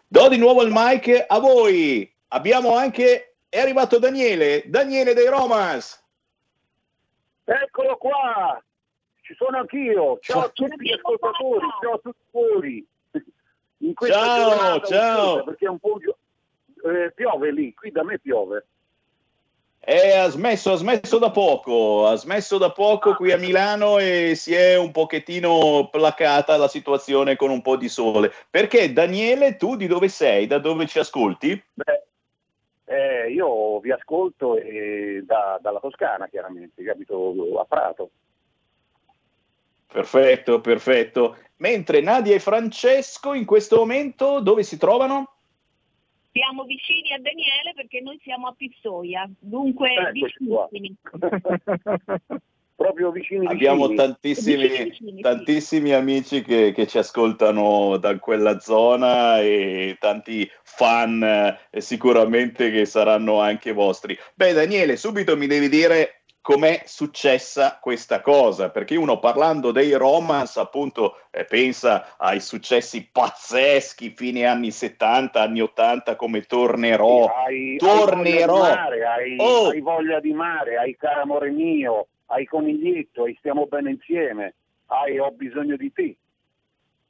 [0.08, 2.12] Do di nuovo il mic a voi.
[2.28, 6.04] Abbiamo anche è arrivato Daniele, Daniele dei Romans.
[7.44, 8.60] Eccolo qua,
[9.20, 10.18] ci sono anch'io.
[10.20, 12.90] Ciao a tutti gli ascoltatori, ciao a tutti voi.
[14.02, 15.44] Questa Ciao, ciao.
[15.44, 18.66] Perché è un po' eh, piove lì, qui da me piove.
[19.78, 24.32] Eh, ha smesso, ha smesso da poco, ha smesso da poco qui a Milano e
[24.34, 28.32] si è un pochettino placata la situazione con un po' di sole.
[28.50, 30.48] Perché Daniele, tu di dove sei?
[30.48, 31.62] Da dove ci ascolti?
[31.72, 32.02] Beh,
[32.86, 38.10] eh, io vi ascolto eh, da- dalla Toscana, chiaramente, che abito a Prato.
[39.92, 41.36] Perfetto, perfetto.
[41.56, 45.34] Mentre Nadia e Francesco in questo momento dove si trovano?
[46.32, 50.96] Siamo vicini a Daniele perché noi siamo a Pistoia, dunque vicinissimi.
[52.74, 53.96] Proprio vicini Abbiamo vicini.
[53.96, 55.20] tantissimi, Vicini, vicini, sì.
[55.20, 62.86] tantissimi amici che, che ci ascoltano da quella zona e tanti fan eh, sicuramente che
[62.86, 64.18] saranno anche vostri.
[64.34, 70.58] Beh, Daniele, subito mi devi dire com'è successa questa cosa, perché uno parlando dei romance
[70.58, 78.62] appunto eh, pensa ai successi pazzeschi fine anni 70, anni 80 come Tornerò, Hai, Tornerò.
[78.64, 79.68] Hai voglia di mare, hai, Oh.
[79.68, 84.54] hai voglia di mare, hai caro amore mio, hai coniglietto, hai stiamo bene insieme,
[84.86, 86.16] hai ho bisogno di te.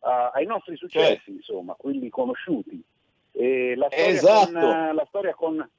[0.00, 1.30] Ah, ai nostri successi, Certo.
[1.30, 2.82] insomma, quelli conosciuti.
[3.32, 4.58] E la storia Esatto.
[4.58, 5.70] con, eh, la storia con,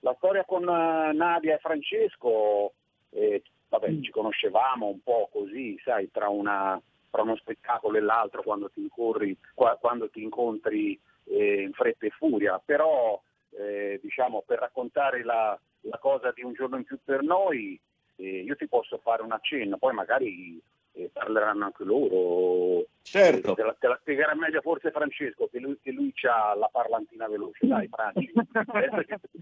[0.00, 2.74] la storia con eh, Nadia e Francesco,
[3.14, 4.02] eh, vabbè, Mm.
[4.02, 8.80] ci conoscevamo un po' così, sai, tra, una, tra uno spettacolo e l'altro quando ti,
[8.80, 13.20] incorri, qua- quando ti incontri eh, in fretta e furia, però
[13.58, 17.78] eh, diciamo per raccontare la, la cosa di un giorno in più per noi,
[18.16, 20.60] eh, io ti posso fare un accenno, poi magari
[20.94, 22.86] eh, parleranno anche loro.
[23.02, 23.54] Certo.
[23.54, 27.28] Te, la, te la spiegherà meglio forse Francesco, che lui, che lui ha la parlantina
[27.28, 27.66] veloce.
[27.66, 28.32] Dai, Franci.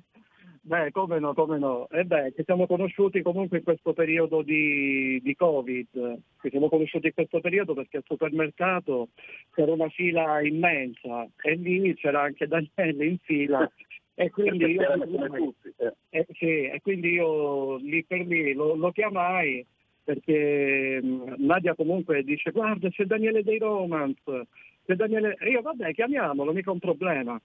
[0.63, 1.89] Beh, come no, come no.
[1.89, 6.19] E beh, ci siamo conosciuti comunque in questo periodo di, di Covid.
[6.41, 9.09] Ci siamo conosciuti in questo periodo perché al supermercato
[9.55, 13.71] c'era una fila immensa e lì c'era anche Daniele in fila.
[14.15, 15.95] E quindi io, tutti, eh.
[16.11, 19.65] eh, sì, e quindi io lì per lì lo, lo chiamai
[20.05, 24.47] perché mh, Nadia comunque dice guarda c'è Daniele dei Romance,
[24.85, 25.37] c'è Daniele...
[25.41, 27.41] e io vabbè chiamiamolo, mica un problema.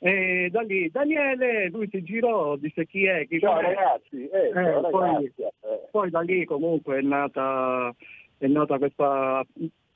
[0.00, 3.62] E da lì Daniele, lui si girò, disse chi è, chi Ciao è.
[3.62, 5.42] ragazzi, eh, ciao Eh, poi, ragazzi.
[5.42, 5.88] eh.
[5.90, 7.92] poi da lì comunque è nata
[8.38, 9.44] è nata questa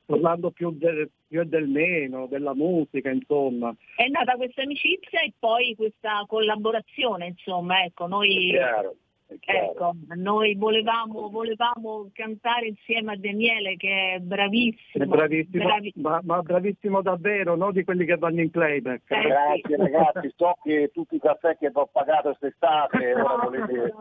[0.04, 3.74] parlando più del, più e del meno, della musica, insomma.
[3.94, 8.96] È nata questa amicizia e poi questa collaborazione, insomma, ecco, noi è chiaro.
[9.40, 15.04] Ecco, noi volevamo, volevamo cantare insieme a Daniele che è bravissimo.
[15.04, 19.10] È bravissimo, bravi- ma, ma bravissimo davvero, non di quelli che vanno in playback.
[19.10, 23.94] Eh, Grazie ragazzi, so che tutti i caffè che vi ho pagato quest'estate ora volete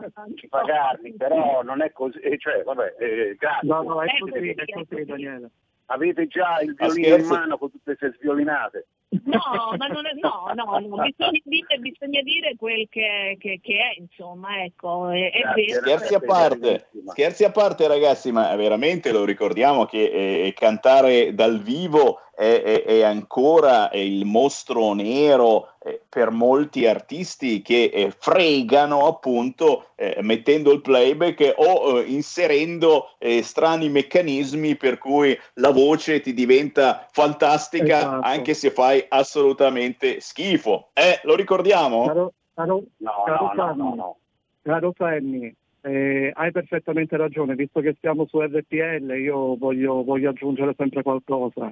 [0.48, 3.68] pagarli, però non è così, eh, cioè vabbè, eh, grazie.
[3.68, 5.50] No, no, è Ecco così, è così Daniele.
[5.86, 8.86] Avete già il violino in mano con tutte queste sviolinate.
[9.24, 13.74] No, ma non è, no, no, no, bisogna dire, bisogna dire quel che, che- che
[13.78, 15.80] è, insomma, ecco, è, è vero.
[15.80, 21.60] Scherzi a parte, scherzi a parte ragazzi, ma veramente lo ricordiamo che eh, cantare dal
[21.60, 29.06] vivo è, è- è ancora il mostro nero eh, per molti artisti che eh, fregano
[29.06, 36.20] appunto eh, mettendo il playback o eh, inserendo eh, strani meccanismi per cui la voce
[36.20, 38.26] ti diventa fantastica Esatto.
[38.26, 40.88] anche se fai assolutamente schifo.
[40.94, 42.06] Eh, lo ricordiamo?
[42.06, 44.16] Caro, caro, No, caro no, no, Sammy, no, no.
[44.62, 50.74] caro Sammy, eh, hai perfettamente ragione, visto che siamo su RPL io voglio, voglio aggiungere
[50.76, 51.70] sempre qualcosa.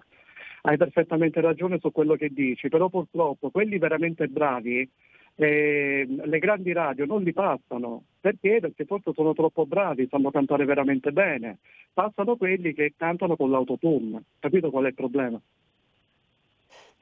[0.63, 4.89] Hai perfettamente ragione su quello che dici, però purtroppo quelli veramente bravi,
[5.37, 8.05] eh, le grandi radio non li passano.
[8.21, 8.61] Perché?
[8.61, 11.59] Perché forse sono troppo bravi, sanno cantare veramente bene.
[11.93, 14.23] Passano quelli che cantano con l'autotune.
[14.39, 15.41] Capito qual è il problema?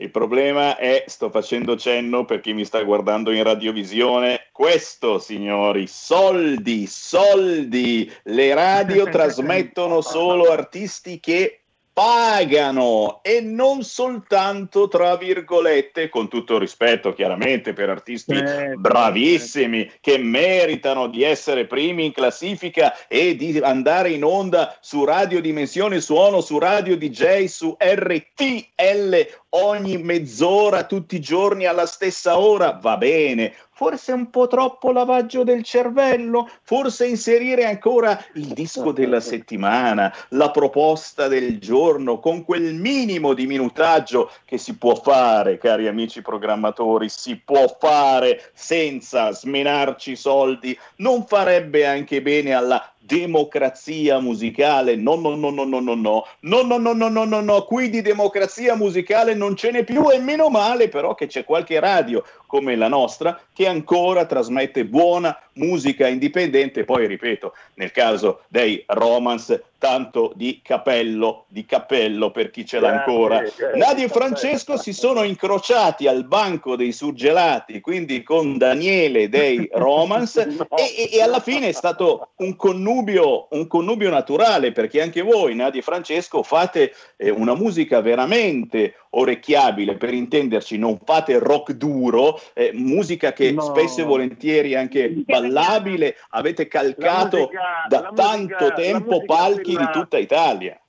[0.00, 5.88] Il problema è, sto facendo cenno per chi mi sta guardando in radiovisione, questo signori,
[5.88, 11.62] soldi, soldi, le radio trasmettono solo artisti che
[11.98, 20.16] pagano e non soltanto tra virgolette, con tutto rispetto chiaramente per artisti Certo, bravissimi che
[20.16, 26.40] meritano di essere primi in classifica e di andare in onda su Radio Dimensione Suono,
[26.40, 33.54] su Radio DJ, su RTL ogni mezz'ora, tutti i giorni alla stessa ora, va bene.
[33.78, 40.50] Forse un po' troppo lavaggio del cervello, forse inserire ancora il disco della settimana, la
[40.50, 47.08] proposta del giorno, con quel minimo di minutaggio che si può fare, cari amici programmatori,
[47.08, 54.96] si può fare senza smenarci soldi, non farebbe anche bene alla democrazia musicale.
[54.96, 57.88] No, no, no, no, no, no, no, no, no, no, no, no, no, no, qui
[57.88, 62.22] di democrazia musicale non ce n'è più e meno male però che c'è qualche radio
[62.46, 66.84] come la nostra che ancora trasmette buona musica indipendente.
[66.84, 72.90] Poi ripeto, nel caso dei romance, tanto di cappello, di cappello per chi ce l'ha
[72.90, 73.42] ancora.
[73.74, 80.42] Nadia e Francesco si sono incrociati al banco dei surgelati, quindi con Daniele dei Romance,
[80.42, 85.54] e, e- e alla fine è stato un connubio, un connubio naturale, perché anche voi,
[85.54, 92.38] Nadia e Francesco, fate eh, una musica veramente orecchiabile, per intenderci, non fate rock duro,
[92.54, 93.60] eh, musica che No.
[93.62, 99.34] spesso e volentieri è anche ballabile, avete calcato musica- da musica- tanto la tempo musica
[99.34, 100.80] palchi quella- di tutta Italia.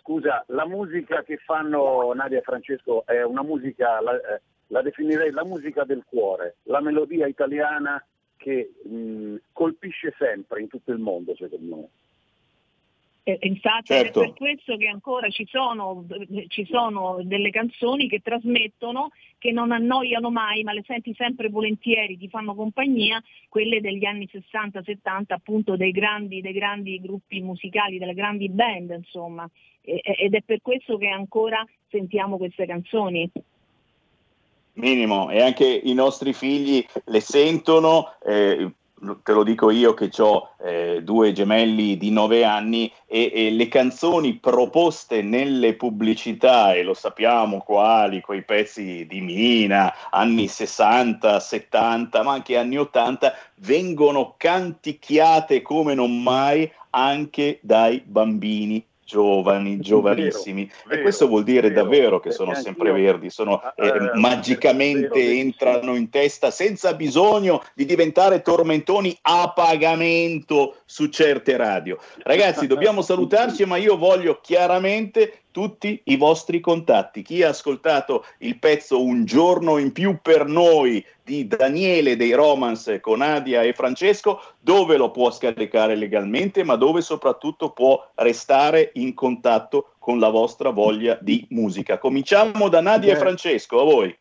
[0.00, 5.30] Scusa, la musica che fanno Nadia e Francesco è una musica, la, eh, la definirei
[5.30, 8.04] la musica del cuore, la melodia italiana
[8.36, 11.88] che mh, colpisce sempre in tutto il mondo, secondo me.
[13.30, 14.20] E- e infatti Certo.
[14.20, 16.04] è per questo che ancora ci sono,
[16.48, 22.18] ci sono delle canzoni che trasmettono, che non annoiano mai, ma le senti sempre volentieri,
[22.18, 28.14] ti fanno compagnia, quelle degli anni 60-70, appunto dei grandi, dei grandi gruppi musicali, delle
[28.14, 29.48] grandi band, insomma.
[29.82, 33.30] E- ed è per questo che ancora sentiamo queste canzoni.
[34.72, 38.70] minimo e anche i nostri figli le sentono eh,
[39.22, 40.50] te lo dico io che ho
[41.02, 47.58] due gemelli di nove anni e, e le canzoni proposte nelle pubblicità e lo sappiamo
[47.58, 55.94] quali quei pezzi di Mina anni 60 70 ma anche anni 80 vengono canticchiate come
[55.94, 60.70] non mai anche dai bambini giovani, giovanissimi.
[60.86, 65.08] vero, e questo vuol dire vero, davvero che sono sempre verdi, sono eh, eh, magicamente
[65.08, 71.98] vero, vero, entrano in testa senza bisogno di diventare tormentoni a pagamento su certe radio.
[72.22, 77.22] Ragazzi, dobbiamo salutarci, ma io voglio chiaramente tutti i vostri contatti.
[77.22, 83.00] Chi ha ascoltato il pezzo Un giorno in più per noi di Daniele dei Romance
[83.00, 89.14] con Nadia e Francesco, dove lo può scaricare legalmente, ma dove soprattutto può restare in
[89.14, 91.98] contatto con la vostra voglia di musica.
[91.98, 93.20] Cominciamo da Nadia e Beh.
[93.20, 94.18] Francesco, a voi.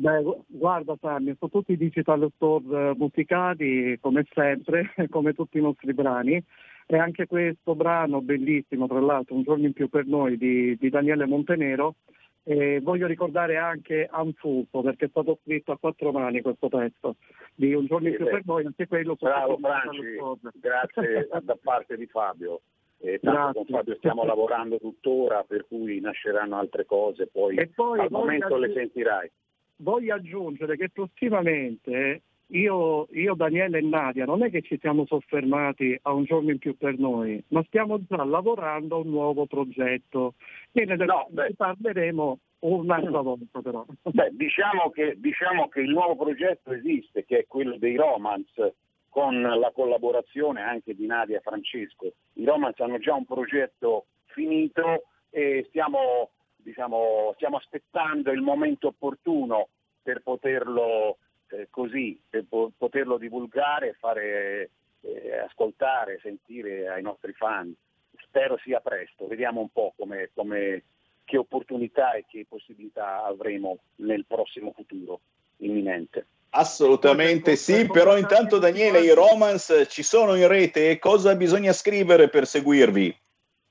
[0.00, 5.58] Beh, gu- guarda Sammy, su tutti i digital store eh, musicali, come sempre, come tutti
[5.58, 6.42] i nostri brani.
[6.90, 10.88] E anche questo brano bellissimo, tra l'altro, un giorno in più per noi di, di
[10.88, 11.96] Daniele Montenero.
[12.44, 17.16] E voglio ricordare anche Anfulfo perché è stato scritto a quattro mani questo testo
[17.54, 20.16] di un giorno in più per noi, anche quello Bravo Franci,
[20.54, 22.62] grazie da parte di Fabio.
[23.00, 28.00] E tanto con Fabio stiamo lavorando tuttora, per cui nasceranno altre cose, poi, E poi
[28.00, 29.30] al momento le aggi- sentirai.
[29.76, 35.98] Voglio aggiungere che prossimamente io, io, Daniele e Nadia non è che ci siamo soffermati
[36.02, 40.34] a un giorno in più per noi, ma stiamo già lavorando a un nuovo progetto.
[40.72, 43.84] Quindi ne ne parleremo un'altra volta però.
[44.02, 48.74] Beh, diciamo che, diciamo che il nuovo progetto esiste, che è quello dei Romance,
[49.10, 52.12] con la collaborazione anche di Nadia e Francesco.
[52.34, 59.68] I Romance hanno già un progetto finito e stiamo, diciamo, stiamo aspettando il momento opportuno
[60.02, 61.18] per poterlo
[61.50, 64.70] eh, così, per po- poterlo divulgare e fare
[65.00, 67.74] eh, ascoltare, sentire ai nostri fan.
[68.20, 70.82] Spero sia presto, vediamo un po' come, come-
[71.24, 75.20] che opportunità e che possibilità avremo nel prossimo futuro
[75.58, 76.26] imminente.
[76.50, 82.30] Assolutamente sì, però intanto Daniele, i romance ci sono in rete e cosa bisogna scrivere
[82.30, 83.14] per seguirvi?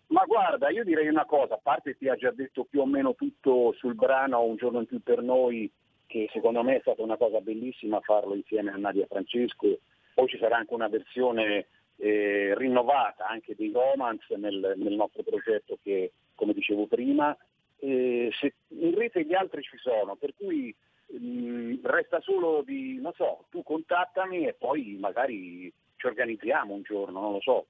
[0.07, 3.15] Ma guarda, io direi una cosa, a parte ti ha già detto più o meno
[3.15, 5.69] tutto sul brano Un giorno in più per noi,
[6.07, 9.79] che secondo me è stata una cosa bellissima farlo insieme a Nadia Francesco,
[10.13, 15.77] poi ci sarà anche una versione eh, rinnovata anche dei romance nel, nel nostro progetto
[15.83, 17.37] che, come dicevo prima,
[17.79, 20.75] eh, se, in rete gli altri ci sono, per cui
[21.07, 27.19] mh, resta solo di, non so, tu contattami e poi magari ci organizziamo un giorno,
[27.19, 27.65] non lo so.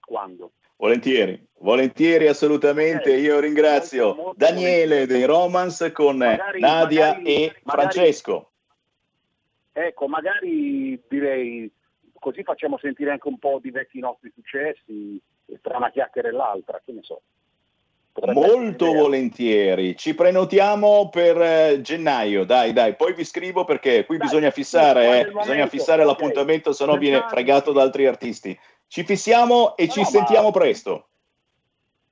[0.00, 0.52] Quando.
[0.80, 3.14] Volentieri, volentieri assolutamente.
[3.14, 8.50] Io ringrazio Daniele dei Romance con Magari- Nadia magari- e magari- Francesco.
[9.72, 11.70] Ecco, magari direi
[12.18, 16.32] così facciamo sentire anche un po' di vecchi nostri successi eh, tra una chiacchiera e
[16.32, 17.20] l'altra, che ne so.
[18.32, 19.96] Molto volentieri.
[19.96, 22.44] Ci prenotiamo per eh, gennaio.
[22.44, 26.08] Dai, dai, poi vi scrivo perché qui bisogna fissare, eh, bisogna fissare ok.
[26.08, 28.58] l'appuntamento, se no viene fregato da altri artisti.
[28.90, 31.10] Ci fissiamo e ci no, ma- sentiamo presto.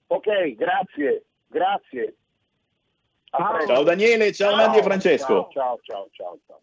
[0.06, 2.14] Ok, grazie, grazie.
[3.66, 5.48] Ciao Daniele, ciao Nadia e Francesco.
[5.50, 6.60] Ciao, ciao, ciao, ciao.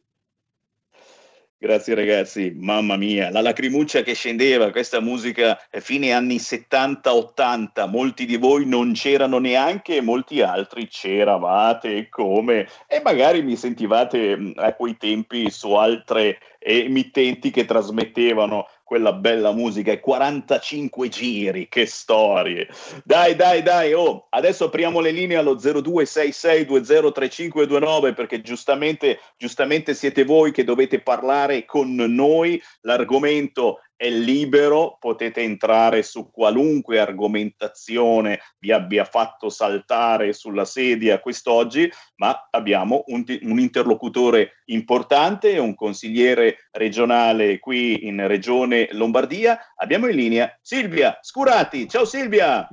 [1.58, 8.26] Grazie ragazzi, mamma mia, la lacrimuccia che scendeva, questa musica eh, fine anni 70-80, molti
[8.26, 14.96] di voi non c'erano neanche, molti altri c'eravate come e magari mi sentivate a quei
[14.98, 22.68] tempi su altre emittenti che trasmettevano quella bella musica e 45 giri, che storie.
[23.04, 30.52] Dai, dai, dai, oh, adesso apriamo le linee allo 0266203529 perché giustamente, giustamente siete voi
[30.52, 39.04] che dovete parlare con noi, l'argomento è libero, potete entrare su qualunque argomentazione vi abbia
[39.04, 48.06] fatto saltare sulla sedia quest'oggi, ma abbiamo un, un interlocutore importante, un consigliere regionale qui
[48.06, 49.74] in Regione Lombardia.
[49.76, 51.90] Abbiamo in linea Silvia Scurati.
[51.90, 52.68] Ciao Silvia!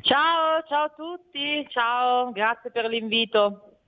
[0.00, 3.79] Ciao, ciao a tutti, ciao, grazie per l'invito.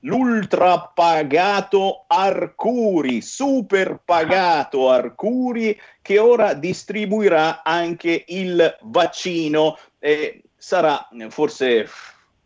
[0.04, 9.78] sull'ultra pagato Arcuri, super pagato Arcuri che ora distribuirà anche il vaccino.
[10.00, 11.88] Eh, sarà forse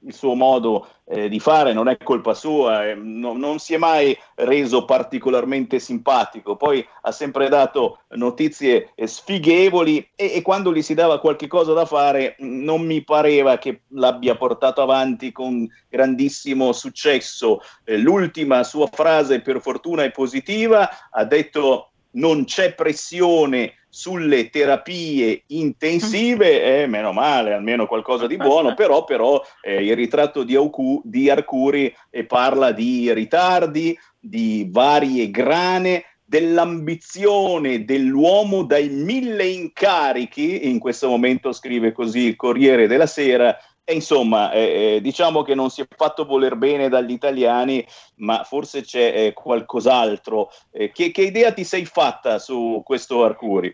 [0.06, 3.78] il suo modo eh, di fare, non è colpa sua, eh, no- non si è
[3.78, 10.82] mai reso particolarmente simpatico, poi ha sempre dato notizie eh, sfighevoli e, e quando gli
[10.82, 16.72] si dava qualche cosa da fare non mi pareva che l'abbia portato avanti con grandissimo
[16.74, 17.62] successo.
[17.84, 25.44] Eh, l'ultima sua frase per fortuna è positiva, ha detto non c'è pressione sulle terapie
[25.48, 31.02] intensive, eh, meno male, almeno qualcosa di buono, però, però eh, il ritratto di, Aucu-
[31.04, 40.78] di Arcuri eh, parla di ritardi, di varie grane, dell'ambizione dell'uomo dai mille incarichi, in
[40.78, 43.58] questo momento scrive così il Corriere della Sera,
[43.90, 48.44] E insomma, eh, eh, diciamo che non si è fatto voler bene dagli italiani, ma
[48.44, 50.50] forse c'è eh, qualcos'altro.
[50.72, 53.74] Eh, che, che, idea ti sei fatta su questo Arcuri?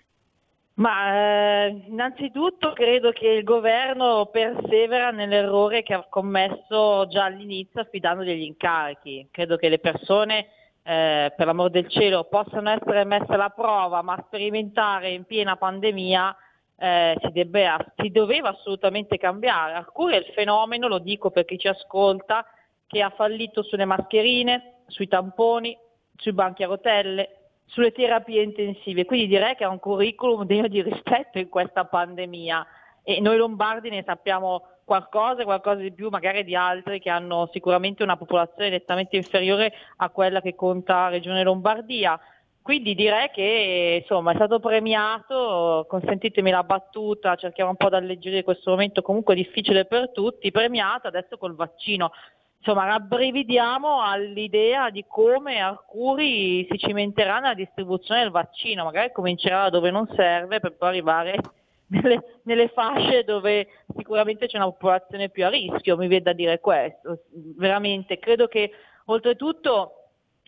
[0.76, 8.24] Ma eh, innanzitutto credo che il governo persevera nell'errore che ha commesso già all'inizio affidando
[8.24, 9.30] degli incarichi.
[9.32, 10.46] Credo che le persone,
[10.84, 16.38] eh, per l'amor del cielo, possano essere messe alla prova, ma sperimentare in piena pandemia
[16.78, 19.74] eh, si, debbe, si, doveva assolutamente cambiare.
[19.74, 22.46] Alcune il fenomeno, lo dico per chi ci ascolta,
[22.88, 25.78] che ha fallito sulle mascherine, sui tamponi,
[26.16, 29.06] sui banchi a rotelle, sulle terapie intensive.
[29.06, 32.66] Quindi direi che è un curriculum degno di rispetto in questa pandemia
[33.04, 38.04] e noi lombardi ne sappiamo qualcosa, qualcosa di più magari di altri che hanno sicuramente
[38.04, 42.20] una popolazione nettamente inferiore a quella che conta Regione Lombardia.
[42.64, 48.44] Quindi direi che insomma, è stato premiato, consentitemi la battuta, cerchiamo un po' di alleggerire
[48.44, 52.14] questo momento comunque difficile per tutti, premiato adesso col vaccino.
[52.60, 59.92] Insomma, rabbrividiamo all'idea di come Arcuri si cimenterà nella distribuzione del vaccino, magari comincerà dove
[59.92, 61.36] non serve per poi arrivare
[61.92, 66.62] nelle, nelle fasce dove sicuramente c'è una popolazione più a rischio, mi viene da dire
[66.62, 67.24] questo.
[67.58, 68.72] Veramente, credo che
[69.08, 70.03] oltretutto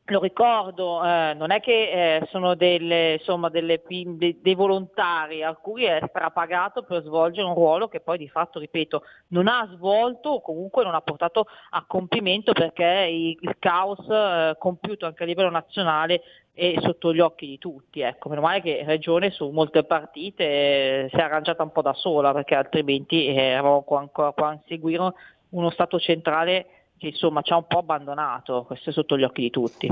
[0.07, 5.83] lo ricordo, eh, non è che eh, sono delle, insomma, delle, de, dei volontari, alcuni
[5.83, 10.41] è strapagato per svolgere un ruolo che poi di fatto, ripeto, non ha svolto o
[10.41, 15.49] comunque non ha portato a compimento perché il, il caos eh, compiuto anche a livello
[15.49, 16.21] nazionale
[16.53, 18.01] è sotto gli occhi di tutti.
[18.01, 21.93] Ecco, meno male che Regione su molte partite eh, si è arrangiata un po' da
[21.93, 25.11] sola perché altrimenti eh, eravamo qua, ancora qua a seguire
[25.49, 29.41] uno Stato centrale che insomma ci ha un po' abbandonato, questo è sotto gli occhi
[29.41, 29.89] di tutti.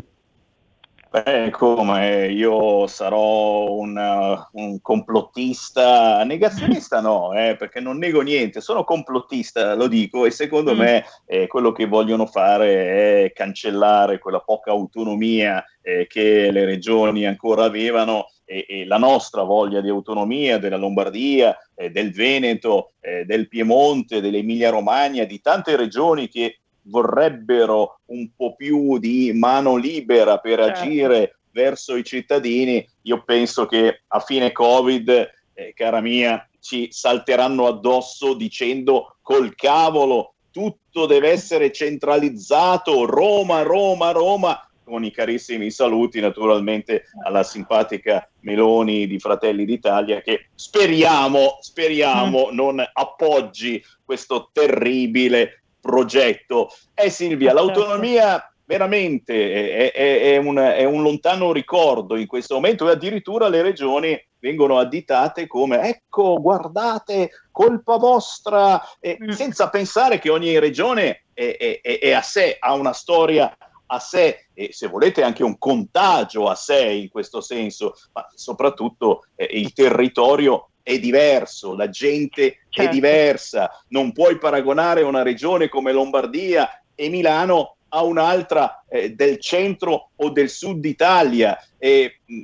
[1.14, 8.62] Beh, come io sarò un, uh, un complottista, negazionista no, eh, perché non nego niente,
[8.62, 10.80] sono complottista, lo dico, e secondo mm.
[10.80, 17.28] me eh, quello che vogliono fare è cancellare quella poca autonomia eh, che le regioni
[17.28, 23.24] ancora avevano e, e, la nostra voglia di autonomia della Lombardia, eh, del Veneto, eh,
[23.26, 30.38] del Piemonte, dell'Emilia Romagna, di tante regioni che vorrebbero un po' più di mano libera
[30.38, 30.80] per certo.
[30.80, 37.68] agire verso i cittadini, io penso che a fine Covid, eh, cara mia, ci salteranno
[37.68, 46.20] addosso dicendo col cavolo, tutto deve essere centralizzato, Roma, Roma, Roma, con i carissimi saluti
[46.20, 52.56] naturalmente alla simpatica Meloni di Fratelli d'Italia che speriamo, speriamo mm.
[52.56, 56.70] non appoggi questo terribile progetto.
[56.94, 57.66] Eh Silvia, certo.
[57.66, 63.50] l'autonomia veramente è, è, è, un, è, un, lontano ricordo in questo momento e addirittura
[63.50, 71.26] le regioni vengono additate come ecco guardate colpa vostra eh, senza pensare che ogni regione
[71.34, 73.54] è, a sé ha una storia
[73.88, 79.26] a sé e se volete anche un contagio a sé in questo senso ma soprattutto
[79.36, 82.92] eh, il territorio è diverso, la gente certo.
[82.92, 89.40] è diversa, non puoi paragonare una regione come Lombardia e Milano a un'altra eh, del
[89.40, 91.58] centro o del sud Italia.
[91.78, 92.42] E, mh,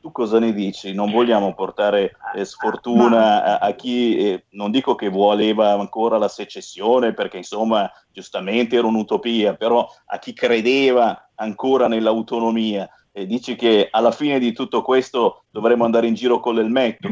[0.00, 0.94] tu cosa ne dici?
[0.94, 6.28] Non vogliamo portare eh, sfortuna a, a chi, eh, non dico che voleva ancora la
[6.28, 12.88] secessione, perché insomma giustamente era un'utopia, però a chi credeva ancora nell'autonomia.
[13.12, 17.08] E dici che alla fine di tutto questo dovremmo andare in giro con l'elmetto.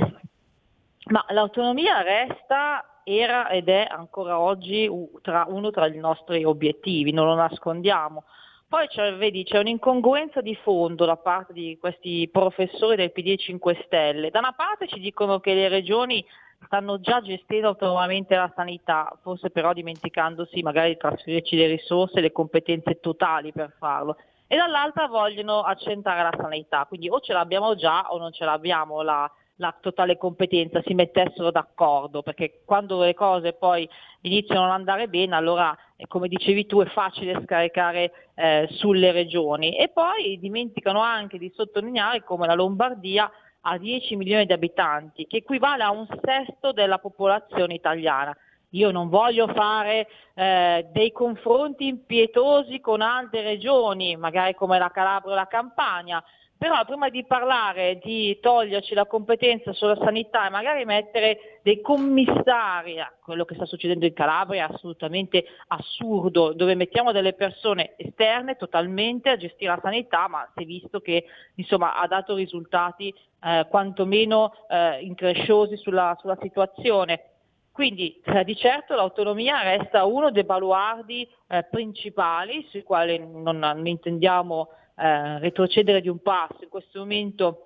[1.09, 4.91] Ma l'autonomia resta, era ed è ancora oggi
[5.23, 8.25] tra, uno tra i nostri obiettivi, non lo nascondiamo.
[8.69, 13.83] Poi c'è, vedi, c'è un'incongruenza di fondo da parte di questi professori del PD 5
[13.87, 14.31] Stelle.
[14.31, 16.23] Da una parte ci dicono che le regioni
[16.67, 22.21] stanno già gestendo autonomamente la sanità, forse però dimenticandosi magari di trasferirci le risorse e
[22.21, 24.19] le competenze totali per farlo.
[24.47, 29.01] E dall'altra vogliono accentare la sanità, quindi o ce l'abbiamo già o non ce l'abbiamo
[29.01, 33.89] la, la totale competenza, si mettessero d'accordo, perché quando le cose poi
[34.23, 39.13] iniziano a non andare bene, allora, eh, come dicevi tu, è facile scaricare eh, sulle
[39.13, 39.77] regioni.
[39.77, 43.31] E poi dimenticano anche di sottolineare come la Lombardia
[43.63, 48.37] ha 10 milioni di abitanti, che equivale a un sesto della popolazione italiana.
[48.73, 55.33] Io non voglio fare eh, dei confronti impietosi con altre regioni, magari come la Calabria
[55.33, 56.23] o la Campania,
[56.59, 62.99] però prima di parlare di toglierci la competenza sulla sanità e magari mettere dei commissari,
[62.99, 68.57] a quello che sta succedendo in Calabria è assolutamente assurdo, dove mettiamo delle persone esterne
[68.57, 73.67] totalmente a gestire la sanità, ma si è visto che insomma, ha dato risultati eh,
[73.71, 77.23] quantomeno eh, incresciosi sulla, sulla situazione.
[77.71, 83.87] Quindi eh, di certo l'autonomia resta uno dei baluardi eh, principali sui quali non, non
[83.87, 86.63] intendiamo eh, retrocedere di un passo.
[86.63, 87.63] In questo momento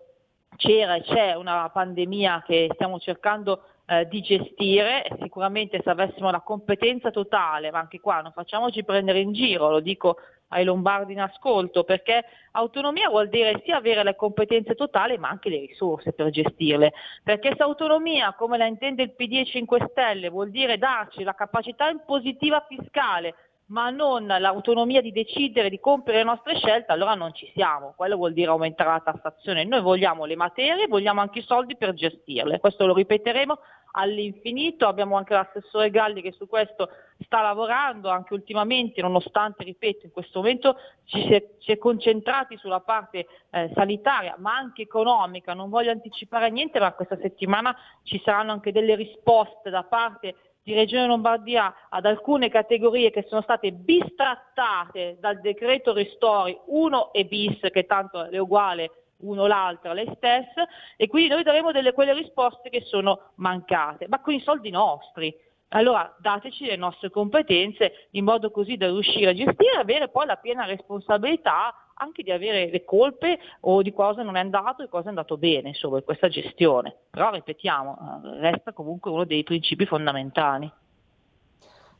[0.56, 6.40] c'era e c'è una pandemia che stiamo cercando eh, di gestire, sicuramente se avessimo la
[6.40, 10.18] competenza totale, ma anche qua non facciamoci prendere in giro, lo dico
[10.48, 15.48] ai lombardi in ascolto, perché autonomia vuol dire sia avere le competenze totali ma anche
[15.48, 16.92] le risorse per gestirle,
[17.24, 21.34] perché se autonomia, come la intende il PD e 5 Stelle, vuol dire darci la
[21.34, 23.34] capacità impositiva fiscale
[23.72, 27.94] ma non l'autonomia di decidere, di compiere le nostre scelte, allora non ci siamo.
[27.96, 29.64] Quello vuol dire aumentare la tassazione.
[29.64, 32.60] Noi vogliamo le materie, vogliamo anche i soldi per gestirle.
[32.60, 33.58] Questo lo ripeteremo
[33.92, 34.86] all'infinito.
[34.86, 40.40] Abbiamo anche l'assessore Galli che su questo sta lavorando anche ultimamente, nonostante, ripeto, in questo
[40.40, 45.54] momento ci si è, si è concentrati sulla parte eh, sanitaria, ma anche economica.
[45.54, 50.74] Non voglio anticipare niente, ma questa settimana ci saranno anche delle risposte da parte di
[50.74, 57.58] Regione Lombardia ad alcune categorie che sono state bistrattate dal decreto ristori 1 e bis,
[57.72, 58.90] che tanto è uguale
[59.22, 64.20] uno l'altra, lei stessa, e quindi noi daremo delle, quelle risposte che sono mancate, ma
[64.20, 65.34] con i soldi nostri.
[65.74, 70.26] Allora dateci le nostre competenze in modo così da riuscire a gestire e avere poi
[70.26, 74.88] la piena responsabilità anche di avere le colpe o di cosa non è andato e
[74.88, 76.94] cosa è andato bene insomma, in questa gestione.
[77.10, 80.70] Però ripetiamo, eh, resta comunque uno dei principi fondamentali.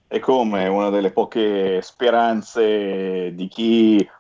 [0.09, 4.11] E come una delle poche speranze di chi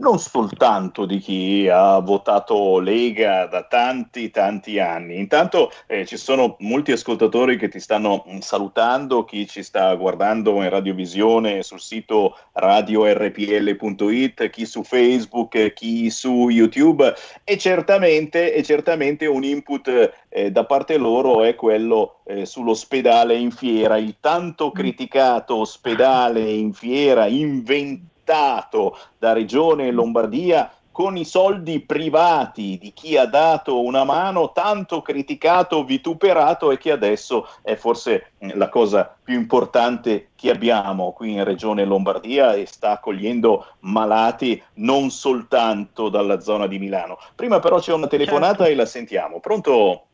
[0.00, 5.18] non soltanto di chi ha votato Lega da tanti tanti anni.
[5.18, 10.62] Intanto eh, ci sono molti ascoltatori che ti stanno mm, salutando, chi ci sta guardando
[10.62, 19.26] in radiovisione sul sito radiorpl.it, chi su Facebook, chi su YouTube e certamente, e certamente
[19.26, 25.56] un input eh, da parte loro è quello eh, sull'ospedale in fiera, il tanto criticato
[25.56, 33.16] ospedale in fiera inventato affittato da Regione e Lombardia con i soldi privati di chi
[33.16, 39.16] ha dato una mano, tanto criticato, vituperato e che adesso è forse eh, la cosa
[39.22, 46.40] più importante che abbiamo qui in Regione Lombardia e sta accogliendo malati non soltanto dalla
[46.40, 47.18] zona di Milano.
[47.34, 48.72] Prima però c'è una telefonata certo.
[48.72, 49.40] e la sentiamo.
[49.40, 50.06] Pronto?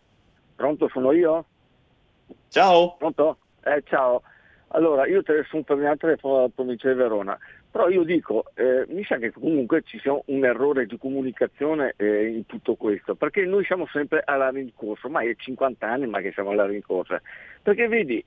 [0.54, 1.44] Pronto, sono io?
[2.48, 2.96] Ciao.
[2.96, 3.38] Pronto?
[3.64, 4.22] Eh, ciao.
[4.68, 7.38] Allora, io telefono per la provincia di Verona.
[7.76, 12.28] Però io dico, eh, mi sa che comunque ci sia un errore di comunicazione eh,
[12.28, 16.32] in tutto questo, perché noi siamo sempre alla rincorsa, ormai è 50 anni ma che
[16.32, 17.20] siamo alla rincorsa,
[17.62, 18.24] perché vedi,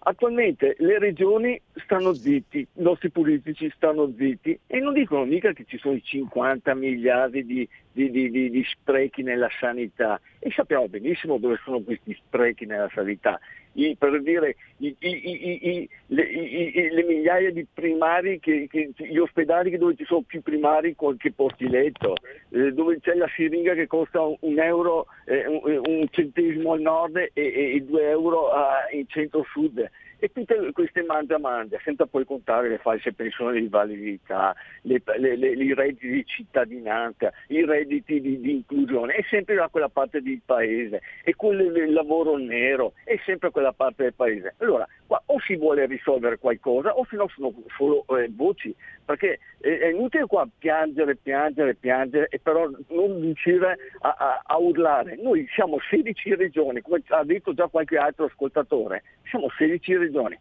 [0.00, 5.64] attualmente le regioni stanno zitti, i nostri politici stanno zitti e non dicono mica che
[5.64, 10.20] ci sono i 50 miliardi di, di, di, di sprechi nella sanità.
[10.40, 13.38] E sappiamo benissimo dove sono questi sprechi nella sanità
[13.78, 19.94] i, per dire i, i, le, le, migliaia di primari, che, che, gli ospedali dove
[19.94, 22.14] ci sono più primari che posti letto,
[22.50, 27.16] eh, dove c'è la siringa che costa un euro, eh, un, un, centesimo al nord
[27.16, 29.88] e, e, e due euro a, in centro-sud
[30.18, 35.36] e tutte queste mangia mangia, senza poi contare le false pensioni di validità, le, le,
[35.36, 40.20] le, i redditi di cittadinanza, i redditi di, di, inclusione, è sempre da quella parte
[40.20, 44.54] del paese e quello del lavoro nero è sempre quella parte del paese.
[44.58, 49.38] Allora, qua o si vuole risolvere qualcosa o se no sono solo eh, voci, perché
[49.60, 55.16] è, è, inutile qua piangere, piangere, piangere e però non riuscire a, a, a urlare.
[55.20, 60.38] Noi siamo 16 regioni, come ha detto già qualche altro ascoltatore, siamo 16 regioni.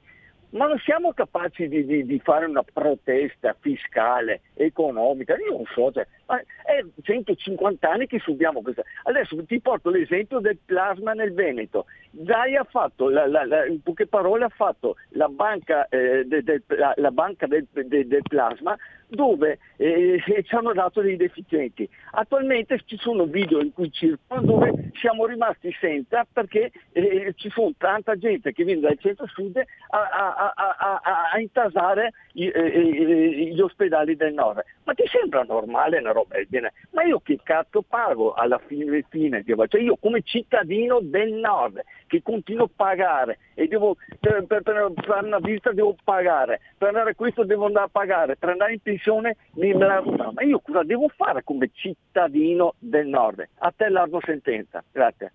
[0.50, 5.92] Ma non siamo capaci di, di, di, fare una protesta fiscale, economica, io non so,
[5.92, 6.08] cioè,
[6.64, 8.82] è 150 anni che subiamo questa.
[9.04, 11.86] Adesso ti porto l'esempio del plasma nel Veneto.
[12.26, 16.42] Zai ha fatto, la, la, la, in poche parole, ha fatto la banca, eh, de,
[16.42, 16.62] de,
[16.96, 18.78] la, banca del, de, del plasma
[19.08, 21.88] dove eh, ci hanno dato dei deficienti.
[22.12, 27.72] Attualmente ci sono video in cui circolano dove siamo rimasti senza perché eh, ci sono
[27.78, 31.02] tanta gente che viene dal centro-sud a, a, a,
[31.34, 34.64] a intasare i, eh, eh, gli ospedali del nord.
[34.88, 36.74] Ma ti sembra normale una roba del genere?
[36.92, 42.22] Ma io che cazzo pago alla fine, fine cioè io come cittadino del nord che
[42.22, 47.10] continuo a pagare e devo, per, per, per, per una visita devo pagare, per andare
[47.10, 51.10] a questo devo andare a pagare, per andare in pensione mi ma io cosa devo
[51.10, 53.46] fare come cittadino del nord?
[53.58, 55.34] A te largo sentenza, grazie.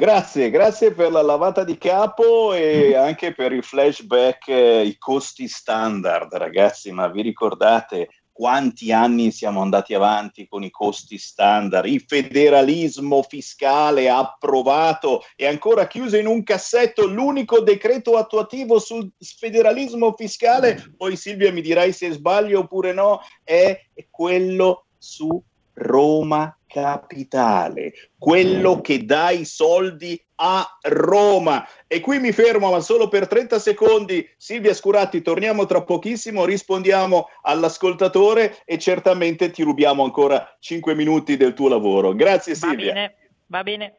[0.00, 5.46] Grazie, grazie per la lavata di capo e anche per il flashback, eh, i costi
[5.46, 8.08] standard, ragazzi, ma vi ricordate
[8.40, 15.86] quanti anni siamo andati avanti con i costi standard, il federalismo fiscale approvato e ancora
[15.86, 22.12] chiuso in un cassetto l'unico decreto attuativo sul federalismo fiscale, poi Silvia mi dirai se
[22.12, 23.78] sbaglio oppure no, è
[24.08, 25.42] quello su
[25.80, 31.66] Roma Capitale, quello che dà i soldi a Roma.
[31.86, 34.28] E qui mi fermo, ma solo per 30 secondi.
[34.36, 41.54] Silvia Scuratti, torniamo tra pochissimo, rispondiamo all'ascoltatore e certamente ti rubiamo ancora 5 minuti del
[41.54, 42.14] tuo lavoro.
[42.14, 42.86] Grazie Silvia.
[42.86, 43.14] Va bene,
[43.46, 43.94] va bene.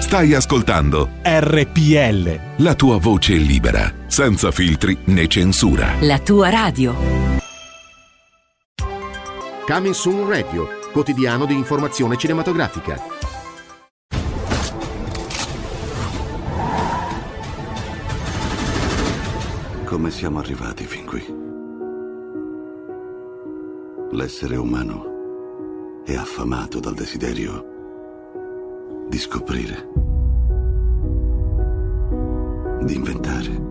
[0.00, 2.62] Stai ascoltando RPL.
[2.62, 5.94] La tua voce libera, senza filtri né censura.
[6.00, 7.25] La tua radio.
[9.66, 13.02] Coming Soon Radio, quotidiano di informazione cinematografica.
[19.84, 21.34] Come siamo arrivati fin qui?
[24.12, 27.66] L'essere umano è affamato dal desiderio
[29.08, 29.88] di scoprire,
[32.84, 33.62] di inventare,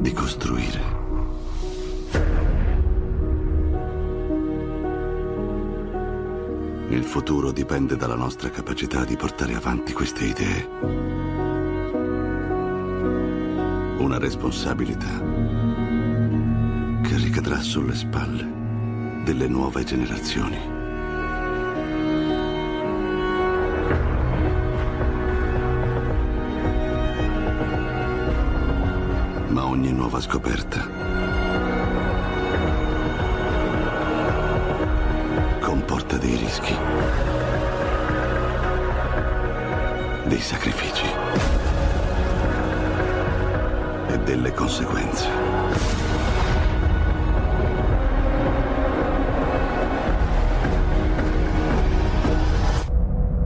[0.00, 0.99] di costruire.
[6.90, 10.68] Il futuro dipende dalla nostra capacità di portare avanti queste idee.
[13.98, 15.22] Una responsabilità
[17.02, 20.58] che ricadrà sulle spalle delle nuove generazioni.
[29.46, 31.09] Ma ogni nuova scoperta
[36.10, 36.76] comporta dei rischi,
[40.26, 41.06] dei sacrifici
[44.08, 45.28] e delle conseguenze.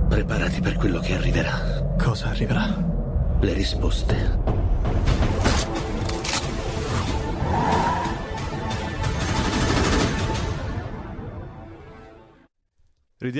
[0.08, 1.82] Preparati per quello che arriverà.
[1.98, 2.66] Cosa arriverà?
[3.40, 4.43] Le risposte.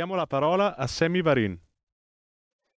[0.05, 1.59] Ridiamo la parola a Sammy Varin.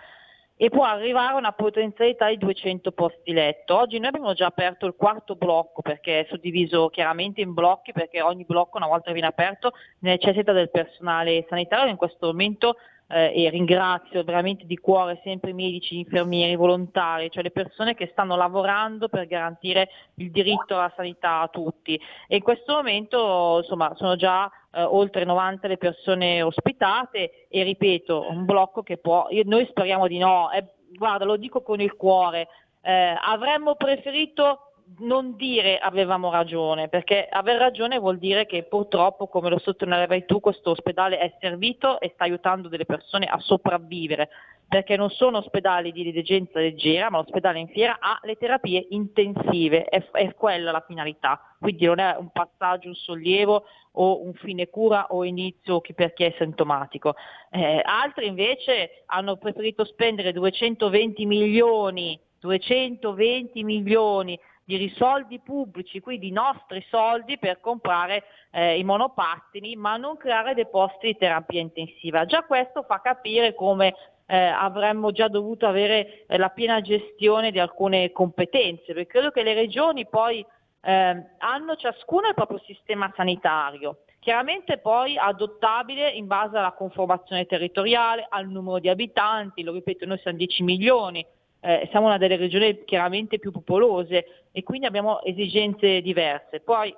[0.61, 3.79] e può arrivare a una potenzialità di 200 posti letto.
[3.79, 8.21] Oggi noi abbiamo già aperto il quarto blocco perché è suddiviso chiaramente in blocchi perché
[8.21, 12.77] ogni blocco una volta viene aperto necessita del personale sanitario in questo momento
[13.09, 18.09] eh, e ringrazio veramente di cuore sempre i medici, infermieri, volontari, cioè le persone che
[18.13, 22.01] stanno lavorando per garantire il diritto alla sanità a tutti.
[22.27, 28.29] E in questo momento insomma, sono già eh, oltre 90 le persone ospitate e ripeto,
[28.29, 31.95] un blocco che può, io, noi speriamo di no, eh, guarda lo dico con il
[31.95, 32.49] cuore,
[32.83, 34.68] eh, avremmo preferito
[34.99, 40.41] non dire avevamo ragione, perché aver ragione vuol dire che purtroppo, come lo sottolineavi tu,
[40.41, 44.29] questo ospedale è servito e sta aiutando delle persone a sopravvivere.
[44.69, 49.85] perché non sono ospedali di degenza leggera, ma l'ospedale in fiera ha le terapie intensive,
[49.85, 54.69] è, è quella la finalità, quindi non è un passaggio, un sollievo o un fine
[54.69, 57.15] cura o inizio per chi è sintomatico.
[57.51, 64.39] Eh, altri invece hanno preferito spendere 220 milioni 220 milioni
[64.77, 70.69] di soldi pubblici, quindi nostri soldi per comprare eh, i monopattini, ma non creare dei
[70.69, 72.27] posti di terapia intensiva.
[72.27, 73.95] Già questo fa capire come
[74.27, 79.43] eh, avremmo già dovuto avere eh, la piena gestione di alcune competenze, perché credo che
[79.43, 80.45] le regioni poi
[80.83, 88.27] eh, hanno ciascuno il proprio sistema sanitario, chiaramente poi adottabile in base alla conformazione territoriale,
[88.29, 91.25] al numero di abitanti, lo ripeto, noi siamo 10 milioni,
[91.61, 96.59] eh, siamo una delle regioni chiaramente più popolose e quindi abbiamo esigenze diverse.
[96.59, 96.93] Poi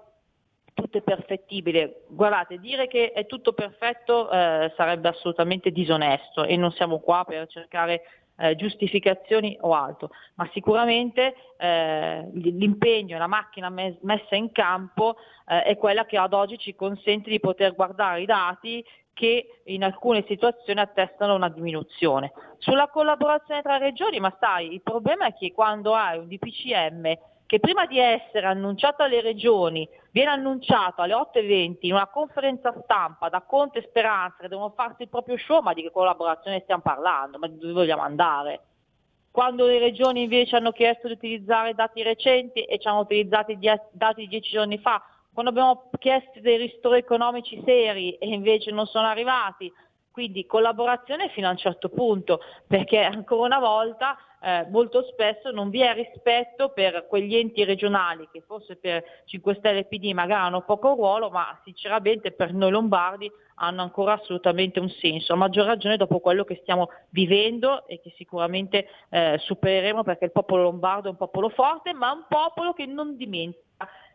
[0.72, 2.04] tutto è perfettibile.
[2.08, 7.46] Guardate, dire che è tutto perfetto eh, sarebbe assolutamente disonesto e non siamo qua per
[7.48, 8.02] cercare
[8.38, 15.64] eh, giustificazioni o altro, ma sicuramente eh, l'impegno la macchina mes- messa in campo eh,
[15.64, 18.82] è quella che ad oggi ci consente di poter guardare i dati
[19.12, 22.32] che in alcune situazioni attestano una diminuzione.
[22.56, 27.18] Sulla collaborazione tra regioni, ma sai, il problema è che quando hai un DPCM
[27.50, 33.28] che prima di essere annunciato alle regioni viene annunciato alle 8.20 in una conferenza stampa
[33.28, 36.82] da Conte e Speranza che devono farsi il proprio show, ma di che collaborazione stiamo
[36.82, 37.38] parlando?
[37.38, 38.60] Ma dove vogliamo andare?
[39.32, 43.58] Quando le regioni invece hanno chiesto di utilizzare dati recenti e ci hanno utilizzato i
[43.58, 45.02] dati di dieci giorni fa,
[45.34, 49.72] quando abbiamo chiesto dei ristori economici seri e invece non sono arrivati,
[50.10, 55.68] quindi collaborazione fino a un certo punto, perché ancora una volta eh, molto spesso non
[55.68, 60.46] vi è rispetto per quegli enti regionali che forse per 5 Stelle e PD magari
[60.46, 65.66] hanno poco ruolo, ma sinceramente per noi lombardi hanno ancora assolutamente un senso, a maggior
[65.66, 71.08] ragione dopo quello che stiamo vivendo e che sicuramente eh, supereremo perché il popolo lombardo
[71.08, 73.68] è un popolo forte, ma un popolo che non dimentica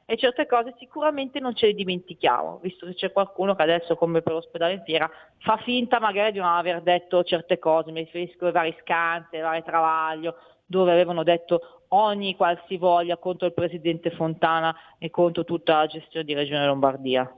[0.05, 4.21] e certe cose sicuramente non ce le dimentichiamo, visto che c'è qualcuno che adesso, come
[4.21, 8.45] per l'ospedale in fiera, fa finta magari di non aver detto certe cose, mi riferisco
[8.45, 14.75] ai vari scansi, ai vari travaglio, dove avevano detto ogni qualsivoglia contro il presidente Fontana
[14.99, 17.35] e contro tutta la gestione di Regione Lombardia.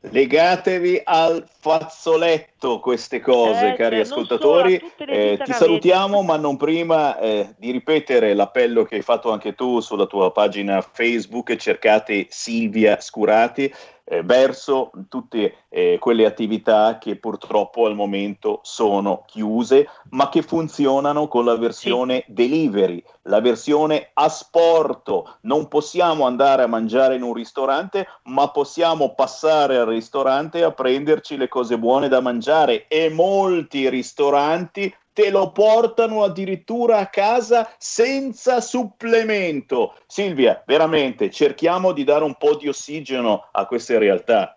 [0.00, 4.80] Legatevi al fazzoletto queste cose, Eh, cari cioè, ascoltatori.
[4.98, 9.80] Eh, ti salutiamo, ma non prima eh, di ripetere l'appello che hai fatto anche tu
[9.80, 11.56] sulla tua pagina Facebook.
[11.56, 13.72] Cercate Silvia Scurati
[14.04, 21.28] eh, verso tutte eh, quelle attività che purtroppo al momento sono chiuse, ma che funzionano
[21.28, 25.36] con la versione delivery, la versione a sporto.
[25.42, 31.36] Non possiamo andare a mangiare in un ristorante, ma possiamo passare al ristorante a prenderci
[31.36, 32.50] le cose buone da mangiare
[32.88, 39.96] e molti ristoranti te lo portano addirittura a casa senza supplemento.
[40.06, 44.56] Silvia, veramente cerchiamo di dare un po' di ossigeno a queste realtà.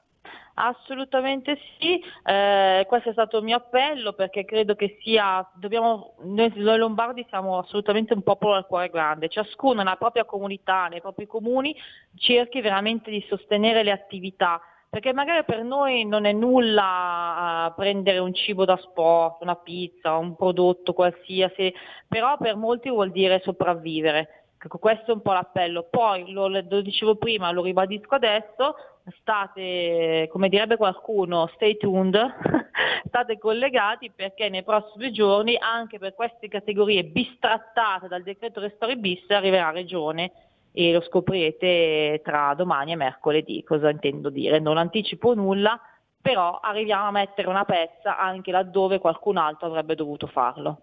[0.57, 6.49] Assolutamente sì, eh, questo è stato il mio appello perché credo che sia, dobbiamo, noi,
[6.55, 11.27] noi lombardi siamo assolutamente un popolo al cuore grande, ciascuno nella propria comunità, nei propri
[11.27, 11.75] comuni
[12.15, 14.61] cerchi veramente di sostenere le attività
[14.95, 20.15] perché magari per noi non è nulla uh, prendere un cibo da sport, una pizza,
[20.15, 21.73] un prodotto qualsiasi,
[22.07, 24.53] però per molti vuol dire sopravvivere.
[24.57, 25.85] Ecco, questo è un po' l'appello.
[25.89, 28.75] Poi, lo, lo dicevo prima, lo ribadisco adesso,
[29.19, 32.15] state, come direbbe qualcuno, stay tuned,
[33.05, 39.29] state collegati perché nei prossimi giorni anche per queste categorie bistrattate dal decreto Restori bis
[39.29, 40.31] arriverà Regione
[40.76, 44.59] e lo scoprirete tra domani e mercoledì, cosa intendo dire.
[44.59, 45.80] Non anticipo nulla,
[46.21, 50.82] però arriviamo a mettere una pezza anche laddove qualcun altro avrebbe dovuto farlo.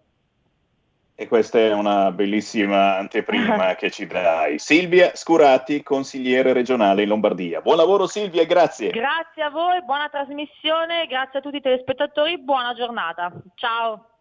[1.15, 4.59] E questa è una bellissima anteprima che ci dai.
[4.59, 7.61] Silvia Scurati, consigliere regionale in Lombardia.
[7.61, 8.91] Buon lavoro Silvia, e grazie.
[8.91, 13.31] Grazie a voi, buona trasmissione, grazie a tutti i telespettatori, buona giornata.
[13.57, 14.12] Ciao.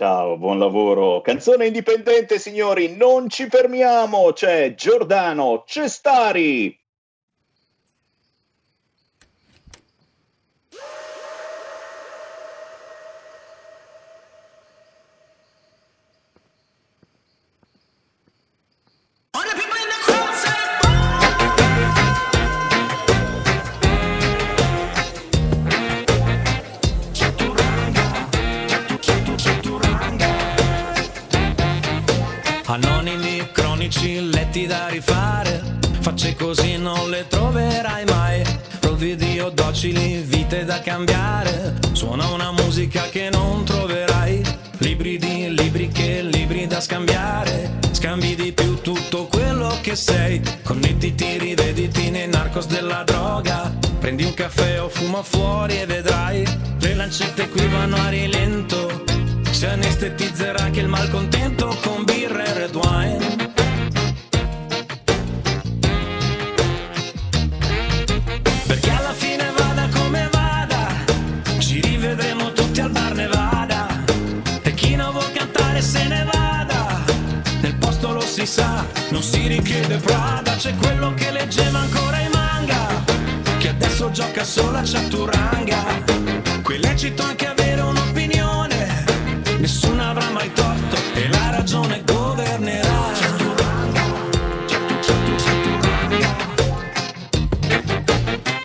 [0.00, 1.20] Ciao, buon lavoro.
[1.20, 4.32] Canzone indipendente, signori, non ci fermiamo.
[4.32, 6.79] C'è Giordano Cestari.
[43.30, 44.42] Non troverai.
[44.78, 47.78] Libri di libri che libri da scambiare.
[47.90, 50.40] Scambi di più tutto quello che sei.
[50.62, 53.72] Connettiti, rivediti nei narcos della droga.
[53.98, 56.44] Prendi un caffè o fuma fuori e vedrai.
[56.80, 59.04] Le lancette qui vanno a rilento.
[59.50, 63.49] Si anestetizzerà anche il malcontento con birra e red wine.
[79.40, 80.54] Si richiede Prada.
[80.56, 83.02] C'è quello che leggeva ancora i manga,
[83.58, 85.82] che adesso gioca solo a Chaturanga.
[86.62, 89.04] Qui lecito anche avere un'opinione,
[89.58, 92.98] nessuno avrà mai torto e la ragione governerà.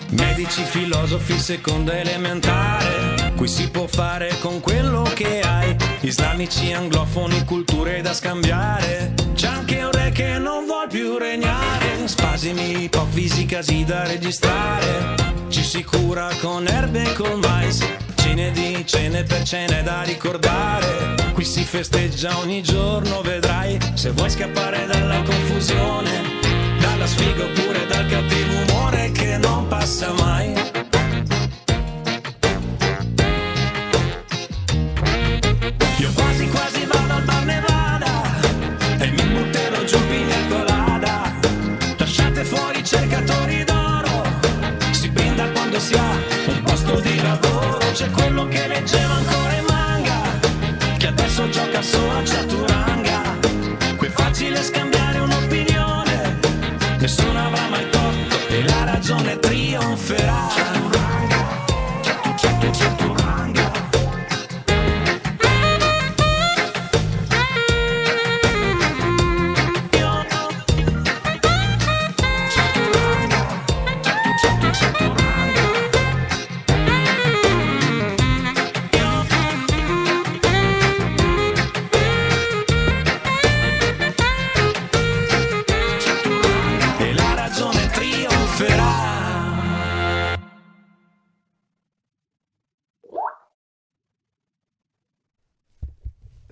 [0.10, 3.15] Medici, filosofi, seconda elementare.
[3.36, 5.76] Qui si può fare con quello che hai.
[6.02, 9.14] Islamici, anglofoni, culture da scambiare.
[9.34, 12.08] C'è anche un re che non vuol più regnare.
[12.08, 13.46] Spasimi, ipofisi,
[13.86, 15.16] da registrare.
[15.50, 17.86] Ci si cura con erbe e col mais.
[18.16, 21.16] Cene di cene per cene da ricordare.
[21.34, 23.78] Qui si festeggia ogni giorno, vedrai.
[23.94, 26.36] Se vuoi scappare dalla confusione
[26.80, 30.75] dalla sfiga oppure dal cattivo umore che non passa mai.
[42.86, 44.24] Lasciate fuori i cercatori d'oro,
[44.92, 46.12] si brinda quando si ha
[46.46, 47.80] un posto di lavoro.
[47.94, 50.22] C'è quello che leggeva ancora in manga,
[50.98, 53.05] che adesso gioca solo a Chaturanga.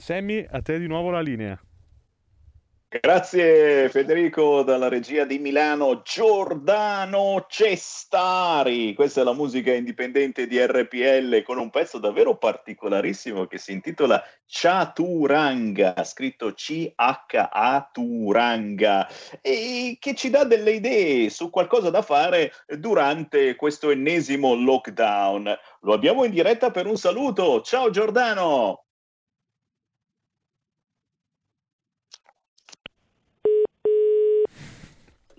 [0.03, 1.57] Sammy, a te di nuovo la linea.
[2.89, 11.41] Grazie Federico dalla regia di Milano, Giordano Cestari, questa è la musica indipendente di RPL
[11.43, 19.07] con un pezzo davvero particolarissimo che si intitola Chaturanga, scritto C-H-A Turanga,
[19.39, 25.57] e che ci dà delle idee su qualcosa da fare durante questo ennesimo lockdown.
[25.79, 28.83] Lo abbiamo in diretta per un saluto, ciao Giordano!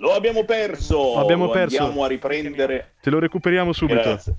[0.05, 1.15] Lo abbiamo perso.
[1.15, 1.79] Lo abbiamo Lo perso.
[1.79, 2.97] Andiamo a riprendere.
[3.01, 4.03] Te lo recuperiamo subito.
[4.03, 4.35] Grazie.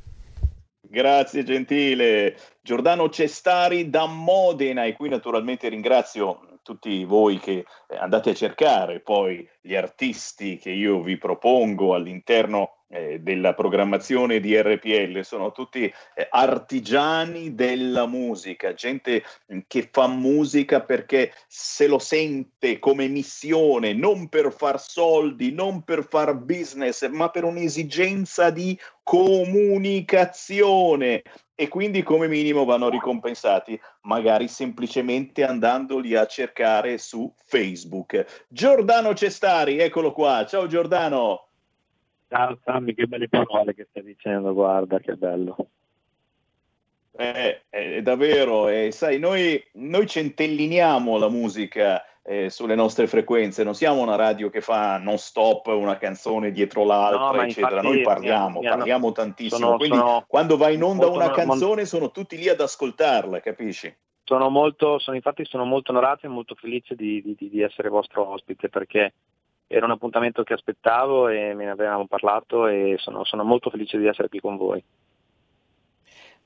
[0.80, 2.38] Grazie gentile.
[2.62, 9.00] Giordano Cestari da Modena e qui naturalmente ringrazio tutti voi che eh, andate a cercare
[9.00, 15.22] poi gli artisti che io vi propongo all'interno eh, della programmazione di RPL.
[15.22, 19.24] Sono tutti eh, artigiani della musica, gente
[19.68, 26.08] che fa musica perché se lo sente come missione, non per far soldi, non per
[26.08, 31.22] far business, ma per un'esigenza di comunicazione
[31.54, 38.46] e quindi come minimo vanno ricompensati magari semplicemente andandoli a cercare su Facebook.
[38.48, 40.44] Giordano Cestari, eccolo qua.
[40.48, 41.50] Ciao Giordano.
[42.28, 45.70] Ciao Sammy, che belle parole che stai dicendo, guarda che bello.
[47.12, 53.76] Eh, è davvero, eh, sai, noi, noi centelliniamo la musica eh, sulle nostre frequenze, non
[53.76, 57.82] siamo una radio che fa non stop una canzone dietro l'altra, No, eccetera.
[57.84, 59.60] Noi parliamo, mi hanno- parliamo tantissimo.
[59.60, 63.40] sono- Quindi sono quando va in onda una no- canzone sono tutti lì ad ascoltarla,
[63.42, 63.96] capisci?
[64.24, 67.90] Sono molto, sono, infatti sono molto onorato e molto felice di, di- di- di essere
[67.90, 69.14] vostro ospite perché
[69.68, 74.00] era un appuntamento che aspettavo e me ne avevamo parlato e sono, sono molto felice
[74.00, 74.84] di essere qui con voi.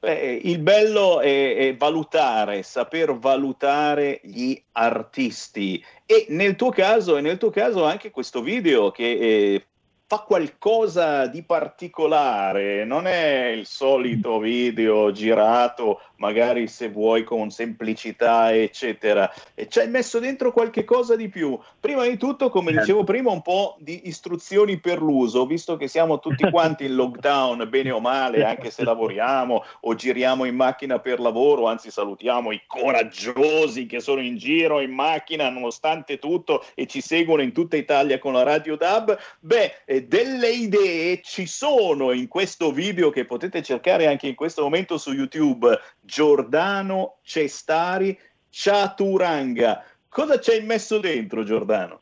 [0.01, 5.84] Beh, il bello è, è valutare, saper valutare gli artisti.
[6.05, 9.65] E nel tuo caso, e nel tuo caso anche questo video che eh,
[10.07, 18.53] fa qualcosa di particolare, non è il solito video girato magari se vuoi con semplicità,
[18.55, 19.31] eccetera.
[19.53, 21.57] E ci hai messo dentro qualche cosa di più.
[21.79, 22.81] Prima di tutto, come Certo.
[22.81, 27.67] dicevo prima, un po' di istruzioni per l'uso, visto che siamo tutti quanti in lockdown,
[27.69, 32.61] bene o male, anche se lavoriamo o giriamo in macchina per lavoro, anzi salutiamo i
[32.67, 38.19] coraggiosi che sono in giro in macchina nonostante tutto e ci seguono in tutta Italia
[38.19, 39.17] con la Radio DAB.
[39.39, 44.61] Beh, eh, delle idee ci sono in questo video che potete cercare anche in questo
[44.61, 45.79] momento su YouTube.
[46.10, 48.18] Giordano Cestari
[48.49, 49.84] Chaturanga.
[50.10, 52.02] Cosa ci hai messo dentro, Giordano?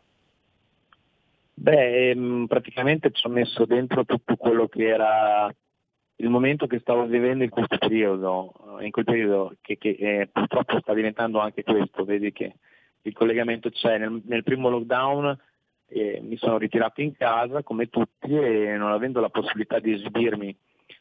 [1.53, 5.53] Beh, ehm, praticamente ci ho messo dentro tutto quello che era
[6.19, 10.29] il momento che stavo vivendo in questo periodo, eh, in quel periodo che, che, eh,
[10.31, 12.55] purtroppo sta diventando anche questo, vedi che
[13.01, 13.97] il collegamento c'è.
[13.97, 15.37] Nel, nel primo lockdown
[15.87, 20.57] eh, mi sono ritirato in casa come tutti e non avendo la possibilità di esibirmi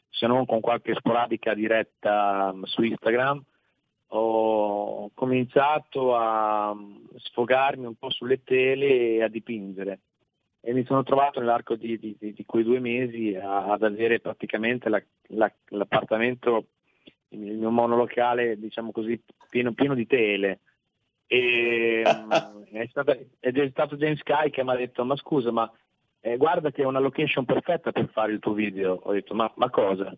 [0.09, 3.43] se non con qualche sporadica diretta mm, su Instagram,
[4.11, 9.99] ho cominciato a mm, sfogarmi un po' sulle tele e a dipingere
[10.61, 14.89] e mi sono trovato nell'arco di, di- di- quei due mesi a- ad avere praticamente
[14.89, 16.65] la- la- l'appartamento,
[17.29, 20.59] il mio monolocale, diciamo così, pieno, pieno di tele.
[21.27, 22.31] E, mm,
[22.71, 25.71] è stata- ed è stato James Sky che mi ha detto, ma scusa, ma
[26.21, 28.99] eh, guarda che è una location perfetta per fare il tuo video.
[29.03, 30.13] Ho detto, ma, ma cosa?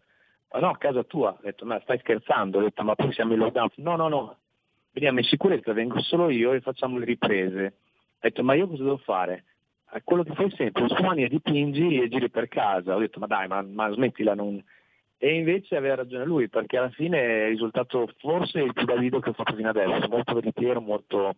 [0.51, 1.31] Ma no, a casa tua.
[1.31, 2.57] Ho detto, ma stai scherzando?
[2.57, 3.69] Ho detto, ma poi siamo in lockdown.
[3.75, 4.37] No, no, no,
[4.91, 7.65] veniamo in sicurezza, vengo solo io e facciamo le riprese.
[7.65, 9.43] Ho detto, ma io cosa devo fare?
[9.93, 12.95] "Eh, Quello che fai sempre, suoni e dipingi e giri per casa.
[12.95, 14.61] Ho detto, ma dai, ma, ma smettila, non...
[15.21, 19.19] E invece aveva ragione lui, perché alla fine è risultato forse il più bel video
[19.19, 21.35] che ho fatto fino adesso, molto veritiero, molto,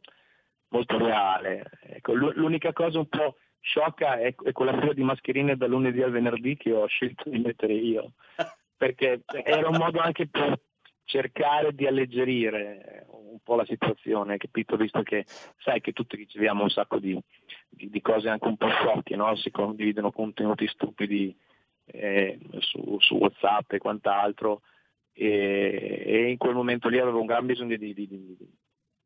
[0.70, 1.64] molto reale.
[1.82, 6.02] Ecco, l'u- l'unica cosa un po' sciocca è, è quella fila di mascherine dal lunedì
[6.02, 8.14] al venerdì che ho scelto di mettere io,
[8.76, 10.60] perché era un modo anche per
[11.04, 14.76] cercare di alleggerire un po' la situazione, capito?
[14.76, 15.26] Visto che
[15.60, 17.18] sai che tutti riceviamo un sacco di,
[17.70, 19.36] di- di cose anche un po' sciocche, no?
[19.36, 21.36] si condividono contenuti stupidi
[21.86, 24.62] eh, su, su WhatsApp e quant'altro
[25.14, 28.38] e, e in quel momento lì avevo un gran bisogno di,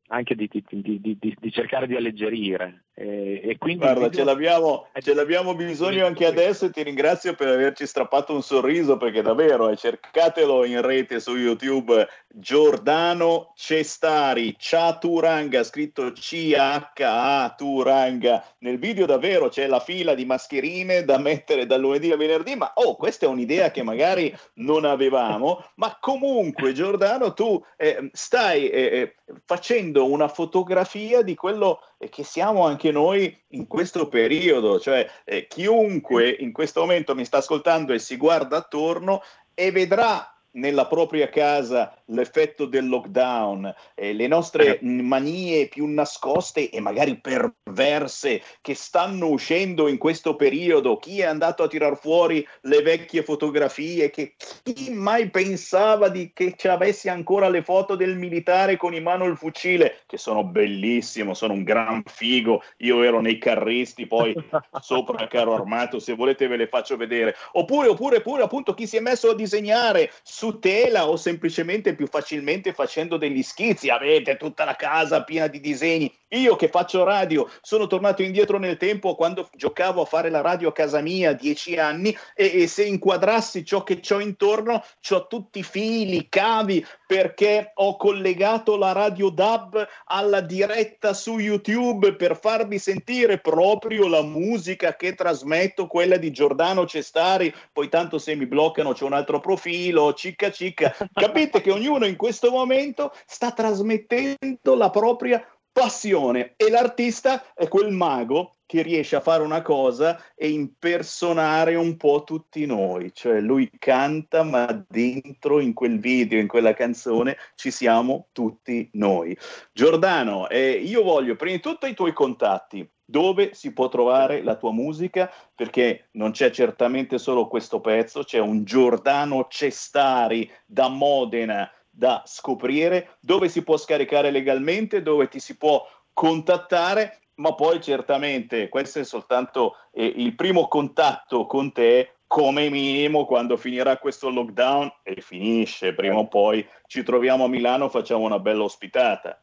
[0.08, 6.06] anche di cercare di alleggerire e, e quindi Guarda, video- ce l'abbiamo, ce l'abbiamo bisogno
[6.06, 10.80] anche adesso e ti ringrazio per averci strappato un sorriso perché davvero, eh, cercatelo in
[10.80, 18.44] rete su YouTube, Giordano Cestari, Chaturanga, scritto C-H-A Turanga.
[18.60, 22.72] Nel video davvero c'è la fila di mascherine da mettere dal lunedì al venerdì, ma
[22.76, 28.80] oh, questa è un'idea che magari non avevamo, ma comunque Giordano tu eh, stai eh,
[28.80, 29.14] eh,
[29.44, 35.46] facendo una fotografia di quello eh, che siamo anche noi in questo periodo, cioè eh,
[35.46, 39.22] chiunque in questo momento mi sta ascoltando e si guarda attorno
[39.54, 46.70] e vedrà nella propria casa l'effetto del lockdown, eh, le nostre mh, manie più nascoste
[46.70, 52.46] e magari perverse che stanno uscendo in questo periodo, chi è andato a tirar fuori
[52.62, 58.16] le vecchie fotografie, che chi mai pensava di che ci avessi ancora le foto del
[58.16, 63.20] militare con in mano il fucile, che sono bellissimo, sono un gran figo, io ero
[63.20, 64.34] nei carristi, poi
[64.80, 67.34] sopra il carro armato, se volete ve le faccio vedere.
[67.52, 72.06] Oppure, oppure, oppure appunto chi si è messo a disegnare su tela o semplicemente più
[72.06, 76.12] facilmente facendo degli schizzi, avete tutta la casa piena di disegni.
[76.30, 80.70] Io che faccio radio sono tornato indietro nel tempo quando giocavo a fare la radio
[80.70, 85.60] a casa mia, dieci anni, e, e se inquadrassi ciò che ho intorno, ho tutti
[85.60, 92.80] i fili, cavi, perché ho collegato la radio DAB alla diretta su YouTube per farvi
[92.80, 98.92] sentire proprio la musica che trasmetto, quella di Giordano Cestari, poi tanto se mi bloccano
[98.92, 100.96] c'è un altro profilo, cicca cicca.
[101.12, 107.92] Capite che ognuno in questo momento sta trasmettendo la propria passione e l'artista è quel
[107.92, 113.70] mago che riesce a fare una cosa e impersonare un po' tutti noi, cioè lui
[113.78, 119.36] canta ma dentro in quel video, in quella canzone ci siamo tutti noi.
[119.72, 124.56] Giordano, eh, io voglio prima di tutto i tuoi contatti, dove si può trovare la
[124.56, 131.70] tua musica, perché non c'è certamente solo questo pezzo, c'è un Giordano Cestari da Modena
[131.88, 138.68] da scoprire, dove si può scaricare legalmente, dove ti si può contattare, ma poi certamente
[138.68, 144.92] questo è soltanto eh, il primo contatto con te come minimo quando finirà questo lockdown
[145.02, 149.40] e finisce, prima o poi ci troviamo a Milano, facciamo una bella ospitata.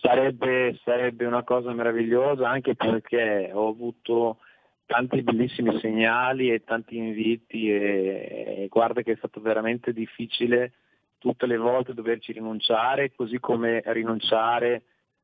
[0.00, 4.38] Sarebbe, sarebbe una cosa meravigliosa anche perché ho avuto
[4.84, 10.72] tanti bellissimi segnali e tanti inviti e, e guarda che è stato veramente difficile
[11.18, 14.82] tutte le volte doverci rinunciare, così come rinunciare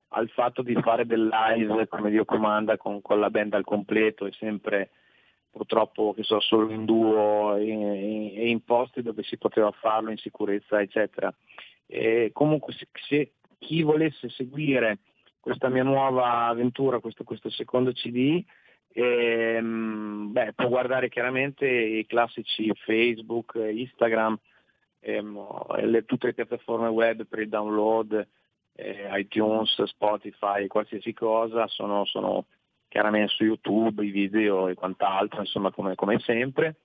[0.09, 4.27] al fatto di fare del live come Dio comanda con, con la band al completo
[4.27, 4.91] e sempre
[5.51, 10.17] purtroppo che so, solo in duo e, e, in posti dove si poteva farlo in
[10.17, 11.33] sicurezza eccetera.
[11.87, 13.33] E comunque se, se,
[13.65, 14.99] chi volesse seguire
[15.41, 18.45] questa mia nuova avventura, questo, questo secondo CD,
[18.93, 24.39] ehm, beh, può guardare chiaramente i classici Facebook, Instagram,
[25.01, 28.27] ehm, le, tutte le piattaforme web per il download,
[28.75, 32.47] eh, iTunes, Spotify, qualsiasi cosa, sono, sono,
[32.89, 36.77] chiaramente su YouTube, i video e quant'altro, insomma come, come sempre.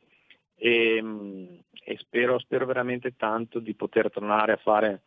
[0.55, 5.01] E, ehm, e spero, spero, veramente tanto di poter tornare a fare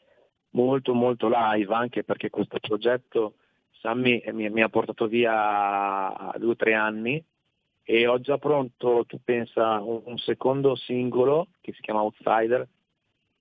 [0.53, 3.35] molto molto live, anche perché questo progetto
[3.83, 7.23] Sammy mi, mi ha portato via due o tre anni
[7.85, 12.67] e ho già pronto, tu pensa, un, un secondo singolo che si chiama Outsider,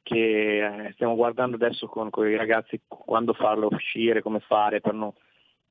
[0.02, 4.94] che eh, stiamo guardando adesso con, con, i ragazzi quando farlo uscire, come fare, per
[4.94, 5.14] no,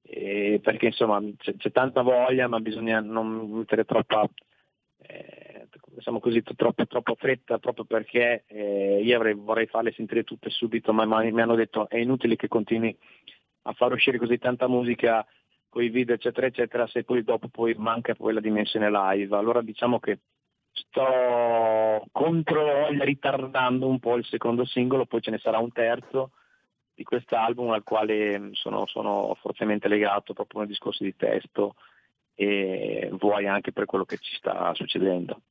[0.02, 4.28] eh, perché insomma c'è, c'è, tanta voglia ma bisogna non mettere troppa,
[4.98, 5.39] eh,
[6.00, 10.92] diciamo così, troppo, troppo, fretta proprio perché eh, io avrei, vorrei farle sentire tutte subito
[10.92, 12.96] ma, ma mi hanno detto è inutile che continui
[13.62, 15.24] a far uscire così tanta musica
[15.68, 19.36] con i video eccetera eccetera se poi dopo poi manca poi la dimensione live.
[19.36, 20.20] Allora diciamo che
[20.72, 26.32] sto contro ritardando un po' il secondo singolo, poi ce ne sarà un terzo
[26.94, 31.74] di quest'album al quale sono, sono fortemente legato proprio nel discorso di testo
[32.34, 35.42] e vuoi anche per quello che ci sta succedendo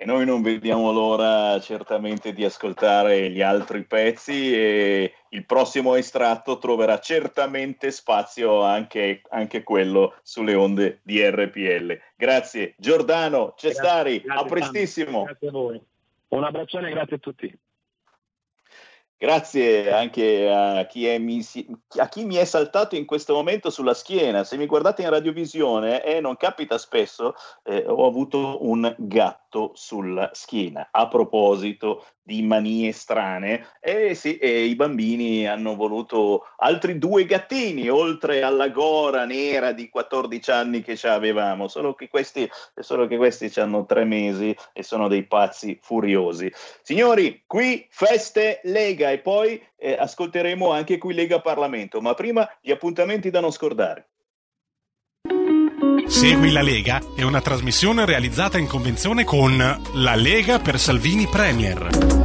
[0.00, 6.56] e noi non vediamo l'ora certamente di ascoltare gli altri pezzi e il prossimo estratto
[6.56, 12.00] troverà certamente spazio anche, anche quello sulle onde di RPL.
[12.16, 15.22] Grazie Giordano Cestari, grazie, grazie, a prestissimo.
[15.24, 15.80] Grazie a voi.
[16.28, 17.58] Un abbraccione e grazie a tutti.
[19.22, 21.20] Grazie anche a chi, è,
[21.98, 24.44] a chi, mi è saltato in questo momento sulla schiena.
[24.44, 27.34] Se mi guardate in radiovisione e eh, non capita spesso,
[27.64, 30.88] eh, ho avuto un gatto sulla schiena.
[30.90, 33.66] A proposito di manie strane.
[33.80, 39.88] E sì, e i bambini hanno voluto altri due gattini, oltre alla gora nera di
[39.88, 42.48] 14 anni che avevamo, solo che questi,
[42.78, 46.52] solo che questi hanno tre mesi e sono dei pazzi furiosi.
[46.82, 52.70] Signori, qui feste Lega e poi eh, ascolteremo anche qui Lega Parlamento, ma prima gli
[52.70, 54.10] appuntamenti da non scordare.
[56.10, 59.56] Segui la Lega è una trasmissione realizzata in convenzione con
[59.94, 62.19] La Lega per Salvini Premier.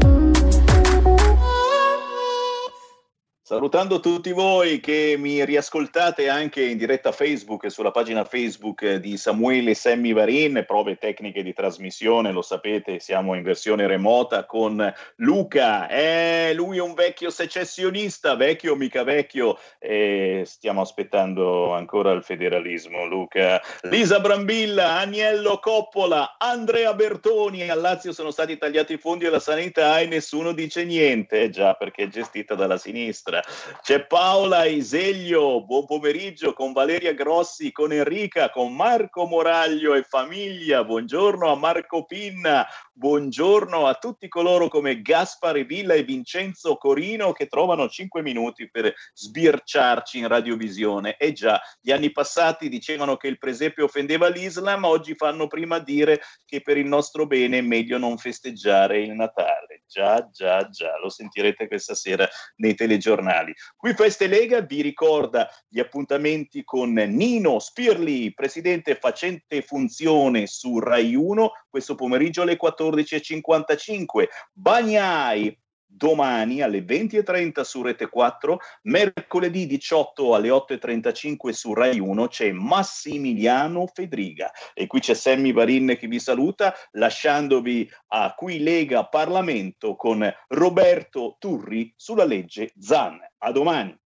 [3.47, 9.17] Salutando tutti voi che mi riascoltate anche in diretta Facebook e sulla pagina Facebook di
[9.17, 15.87] Samuele Semmi Varin, prove tecniche di trasmissione, lo sapete, siamo in versione remota con Luca,
[15.89, 23.05] eh, lui è un vecchio secessionista, vecchio mica vecchio, e stiamo aspettando ancora il federalismo,
[23.05, 23.61] Luca.
[23.83, 29.99] Lisa Brambilla, Agnello Coppola, Andrea Bertoni, al Lazio sono stati tagliati i fondi alla sanità
[29.99, 33.43] e nessuno dice niente, eh già perché è gestita dalla sinistra sinistra.
[33.81, 40.83] C'è Paola Iseglio, buon pomeriggio con Valeria Grossi, con Enrica, con Marco Moraglio e famiglia.
[40.83, 47.47] Buongiorno a Marco Pinna, buongiorno a tutti coloro come Gaspare Villa e Vincenzo Corino che
[47.47, 51.17] trovano 5 minuti per sbirciarci in radiovisione.
[51.17, 56.21] E già, gli anni passati dicevano che il presepe offendeva l'Islam, oggi fanno prima dire
[56.45, 59.83] che per il nostro bene è meglio non festeggiare il Natale.
[59.87, 63.53] Già, già, già, lo sentirete questa sera nei telegiornali giornali.
[63.75, 71.15] Qui Feste Lega vi ricorda gli appuntamenti con Nino Spirli, presidente facente funzione su Rai
[71.15, 74.27] 1, questo pomeriggio alle 14.55.
[74.53, 75.57] Bagnai,
[75.95, 83.87] domani alle 20.30 su Rete 4, mercoledì 18 alle 8.35 su Rai 1 c'è Massimiliano
[83.91, 90.29] Fedriga e qui c'è Sammy Varin che vi saluta lasciandovi a qui Lega Parlamento con
[90.49, 93.19] Roberto Turri sulla legge Zan.
[93.37, 93.97] A domani.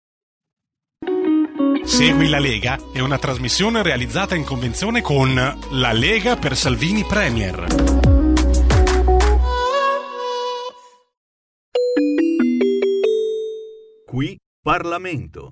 [1.82, 8.09] Segui la Lega è una trasmissione realizzata in convenzione con La Lega per Salvini Premier.
[14.10, 15.50] Qui Parlamento.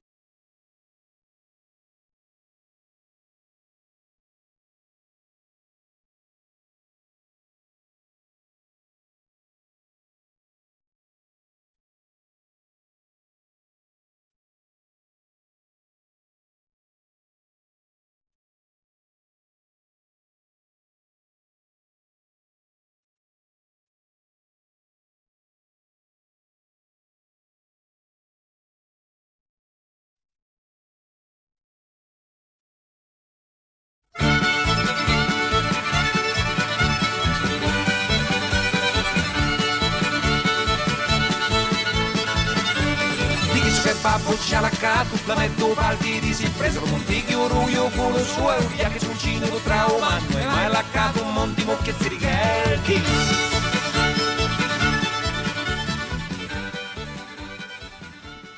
[45.74, 49.56] Palti di si preso con un tigio ruio culo suo e un via che cinema
[49.56, 53.02] tra umano e mai laccato un monti mucchiezzi di gherchi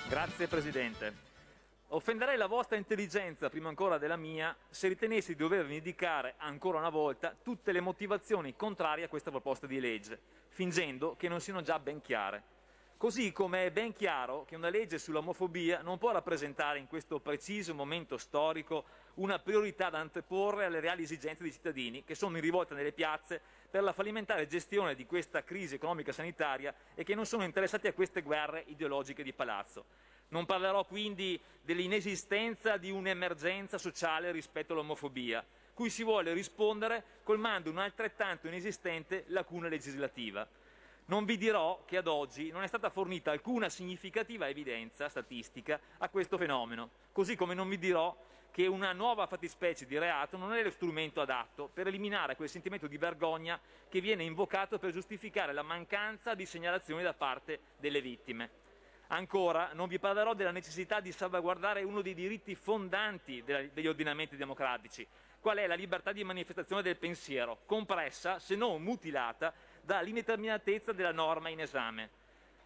[0.08, 1.28] Grazie Presidente.
[1.88, 6.88] Offenderei la vostra intelligenza prima ancora della mia se ritenessi di dovervi indicare ancora una
[6.88, 11.78] volta tutte le motivazioni contrarie a questa proposta di legge, fingendo che non siano già
[11.78, 12.42] ben chiare.
[13.00, 17.74] Così come è ben chiaro che una legge sull'omofobia non può rappresentare in questo preciso
[17.74, 22.74] momento storico una priorità da anteporre alle reali esigenze dei cittadini che sono in rivolta
[22.74, 23.40] nelle piazze
[23.70, 27.94] per la fallimentare gestione di questa crisi economica sanitaria e che non sono interessati a
[27.94, 29.86] queste guerre ideologiche di palazzo.
[30.28, 38.46] Non parlerò quindi dell'inesistenza di un'emergenza sociale rispetto all'omofobia, cui si vuole rispondere colmando un'altrettanto
[38.46, 40.46] inesistente lacuna legislativa.
[41.10, 46.08] Non vi dirò che ad oggi non è stata fornita alcuna significativa evidenza statistica a
[46.08, 48.16] questo fenomeno, così come non vi dirò
[48.52, 52.86] che una nuova fattispecie di reato non è lo strumento adatto per eliminare quel sentimento
[52.86, 53.58] di vergogna
[53.88, 58.50] che viene invocato per giustificare la mancanza di segnalazioni da parte delle vittime.
[59.08, 65.04] Ancora, non vi parlerò della necessità di salvaguardare uno dei diritti fondanti degli ordinamenti democratici,
[65.40, 71.48] qual è la libertà di manifestazione del pensiero, compressa, se non mutilata, dall'indeterminatezza della norma
[71.48, 72.10] in esame.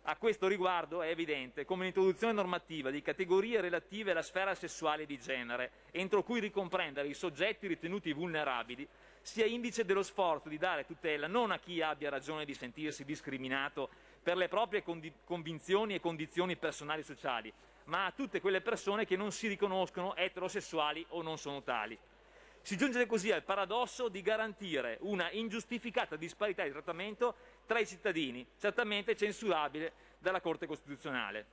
[0.07, 5.19] A questo riguardo è evidente come l'introduzione normativa di categorie relative alla sfera sessuale di
[5.19, 8.87] genere, entro cui ricomprendere i soggetti ritenuti vulnerabili,
[9.23, 13.89] sia indice dello sforzo di dare tutela non a chi abbia ragione di sentirsi discriminato
[14.23, 14.85] per le proprie
[15.25, 17.53] convinzioni e condizioni personali e sociali,
[17.85, 21.99] ma a tutte quelle persone che non si riconoscono eterosessuali o non sono tali.
[22.65, 27.35] Si giunge così al paradosso di garantire una ingiustificata disparità di trattamento
[27.67, 31.45] tra i cittadini, certamente censurabile dalla Corte Costituzionale.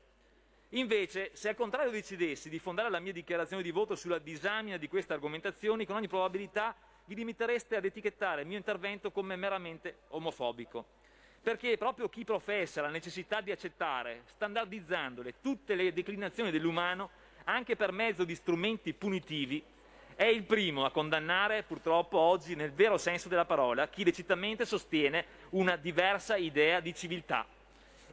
[0.70, 4.88] Invece, se al contrario decidessi di fondare la mia dichiarazione di voto sulla disamina di
[4.88, 6.74] queste argomentazioni, con ogni probabilità
[7.04, 10.86] vi limitereste ad etichettare il mio intervento come meramente omofobico.
[11.44, 17.10] Perché proprio chi professa la necessità di accettare, standardizzandole, tutte le declinazioni dell'umano,
[17.44, 19.62] anche per mezzo di strumenti punitivi,
[20.22, 25.26] è il primo a condannare, purtroppo oggi, nel vero senso della parola, chi lecitamente sostiene
[25.50, 27.44] una diversa idea di civiltà.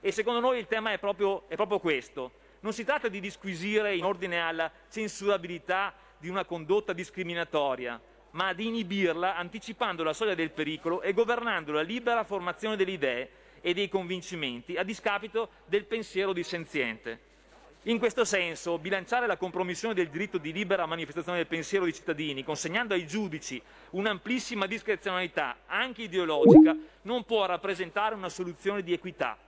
[0.00, 2.32] E secondo noi il tema è proprio, è proprio questo.
[2.60, 8.68] Non si tratta di disquisire in ordine alla censurabilità di una condotta discriminatoria, ma di
[8.68, 13.30] inibirla anticipando la soglia del pericolo e governando la libera formazione delle idee
[13.60, 17.27] e dei convincimenti a discapito del pensiero dissenziente.
[17.88, 22.44] In questo senso, bilanciare la compromissione del diritto di libera manifestazione del pensiero dei cittadini,
[22.44, 23.62] consegnando ai giudici
[23.92, 29.38] un'amplissima discrezionalità, anche ideologica, non può rappresentare una soluzione di equità.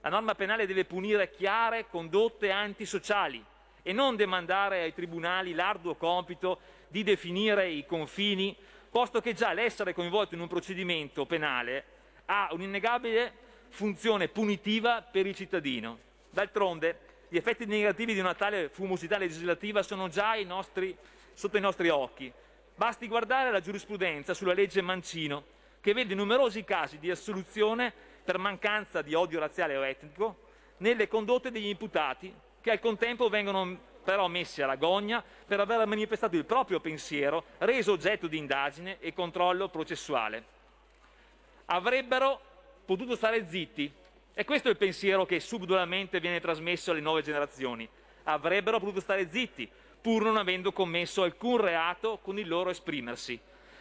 [0.00, 3.44] La norma penale deve punire chiare condotte antisociali
[3.82, 8.56] e non demandare ai tribunali l'arduo compito di definire i confini,
[8.92, 11.84] posto che già l'essere coinvolto in un procedimento penale
[12.26, 13.32] ha un'innegabile
[13.70, 15.98] funzione punitiva per il cittadino.
[16.30, 20.94] D'altronde, gli effetti negativi di una tale fumosità legislativa sono già i nostri,
[21.32, 22.30] sotto i nostri occhi.
[22.74, 25.42] Basti guardare la giurisprudenza sulla legge Mancino,
[25.80, 27.90] che vede numerosi casi di assoluzione
[28.22, 30.40] per mancanza di odio razziale o etnico
[30.78, 32.30] nelle condotte degli imputati,
[32.60, 37.92] che al contempo vengono però messi alla gogna per aver manifestato il proprio pensiero, reso
[37.92, 40.44] oggetto di indagine e controllo processuale.
[41.64, 42.38] Avrebbero
[42.84, 43.90] potuto stare zitti
[44.34, 47.88] e questo è il pensiero che subdolamente viene trasmesso alle nuove generazioni.
[48.24, 49.68] Avrebbero potuto stare zitti,
[50.00, 53.38] pur non avendo commesso alcun reato con il loro esprimersi.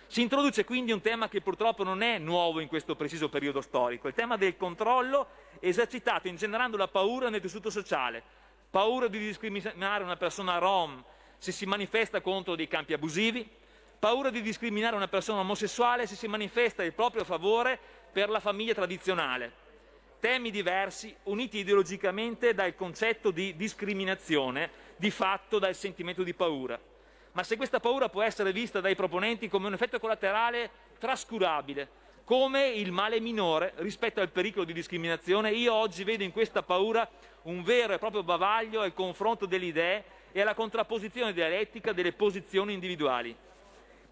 [0.07, 4.10] Si introduce quindi un tema che purtroppo non è nuovo in questo preciso periodo storico,
[4.10, 5.28] il tema del controllo
[5.61, 8.22] esercitato ingenerando la paura nel tessuto sociale,
[8.69, 11.02] paura di discriminare una persona rom
[11.38, 13.49] se si manifesta contro dei campi abusivi,
[13.98, 17.80] paura di discriminare una persona omosessuale se si manifesta il proprio favore
[18.11, 19.61] per la famiglia tradizionale,
[20.22, 26.80] temi diversi uniti ideologicamente dal concetto di discriminazione, di fatto dal sentimento di paura.
[27.34, 30.69] Ma se questa paura può essere vista dai proponenti come un effetto collaterale
[30.99, 31.89] trascurabile,
[32.23, 37.10] come il male minore rispetto al pericolo di discriminazione, io oggi vedo in questa paura
[37.43, 42.73] un vero e proprio bavaglio al confronto delle idee e alla contrapposizione dialettica delle posizioni
[42.73, 43.35] individuali.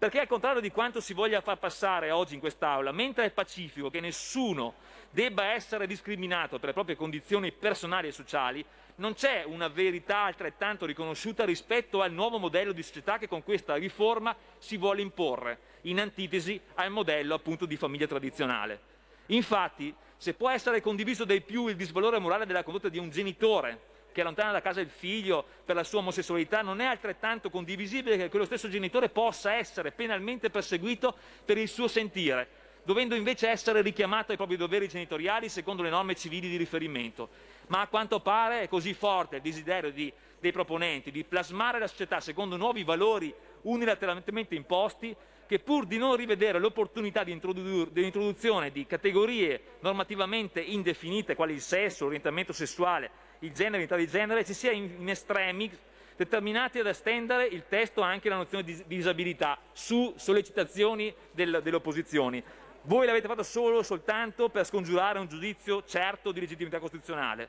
[0.00, 3.90] Perché al contrario di quanto si voglia far passare oggi in quest'Aula, mentre è pacifico
[3.90, 4.76] che nessuno
[5.10, 8.64] debba essere discriminato per le proprie condizioni personali e sociali,
[8.94, 13.74] non c'è una verità altrettanto riconosciuta rispetto al nuovo modello di società che con questa
[13.74, 18.80] riforma si vuole imporre, in antitesi al modello appunto di famiglia tradizionale.
[19.26, 23.89] Infatti, se può essere condiviso dai più il disvalore morale della condotta di un genitore
[24.12, 28.28] che allontana da casa il figlio per la sua omosessualità non è altrettanto condivisibile che
[28.28, 31.14] quello stesso genitore possa essere penalmente perseguito
[31.44, 32.48] per il suo sentire,
[32.84, 37.28] dovendo invece essere richiamato ai propri doveri genitoriali secondo le norme civili di riferimento.
[37.68, 41.86] Ma a quanto pare è così forte il desiderio di, dei proponenti di plasmare la
[41.86, 43.32] società secondo nuovi valori
[43.62, 45.14] unilateralmente imposti
[45.50, 52.04] che pur di non rivedere l'opportunità di dell'introduzione di categorie normativamente indefinite quali il sesso,
[52.04, 53.10] l'orientamento sessuale,
[53.40, 55.70] il genere, l'identità di genere, ci sia in, in estremi
[56.16, 62.42] determinati ad estendere il testo anche alla nozione di disabilità su sollecitazioni del, delle opposizioni.
[62.82, 67.48] Voi l'avete fatto solo soltanto per scongiurare un giudizio certo di legittimità costituzionale.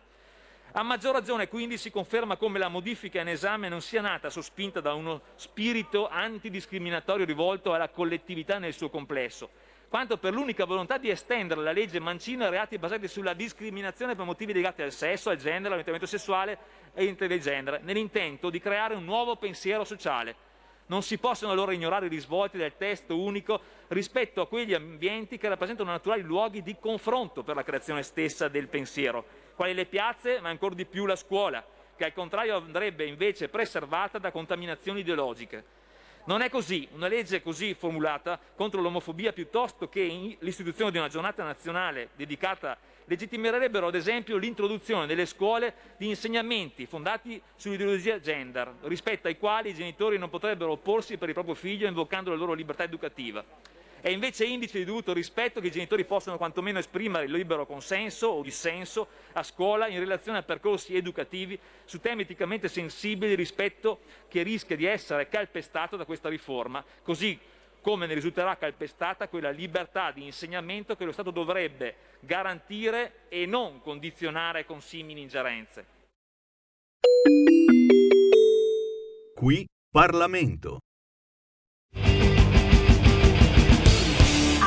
[0.73, 4.79] A maggior ragione quindi si conferma come la modifica in esame non sia nata sospinta
[4.79, 9.49] da uno spirito antidiscriminatorio rivolto alla collettività nel suo complesso,
[9.91, 14.23] quanto per l'unica volontà di estendere la legge Mancino a reati basati sulla discriminazione per
[14.23, 16.57] motivi legati al sesso, al genere, all'orientamento sessuale
[16.93, 20.33] e del genere, nell'intento di creare un nuovo pensiero sociale.
[20.85, 23.59] Non si possono allora ignorare i risvolti del testo unico
[23.89, 28.69] rispetto a quegli ambienti che rappresentano naturali luoghi di confronto per la creazione stessa del
[28.69, 31.61] pensiero quali le piazze, ma ancor di più la scuola,
[31.97, 35.80] che al contrario andrebbe invece preservata da contaminazioni ideologiche.
[36.25, 41.43] Non è così, una legge così formulata contro l'omofobia piuttosto che l'istituzione di una giornata
[41.43, 49.37] nazionale dedicata legittimerebbero ad esempio l'introduzione nelle scuole di insegnamenti fondati sull'ideologia gender, rispetto ai
[49.37, 53.43] quali i genitori non potrebbero opporsi per il proprio figlio invocando la loro libertà educativa.
[54.01, 58.29] È invece indice di dovuto rispetto che i genitori possano quantomeno esprimere il libero consenso
[58.29, 64.41] o dissenso a scuola in relazione a percorsi educativi su temi eticamente sensibili rispetto che
[64.41, 67.39] rischia di essere calpestato da questa riforma, così
[67.79, 73.81] come ne risulterà calpestata quella libertà di insegnamento che lo Stato dovrebbe garantire e non
[73.81, 75.85] condizionare con simili ingerenze.
[79.35, 80.79] Qui Parlamento.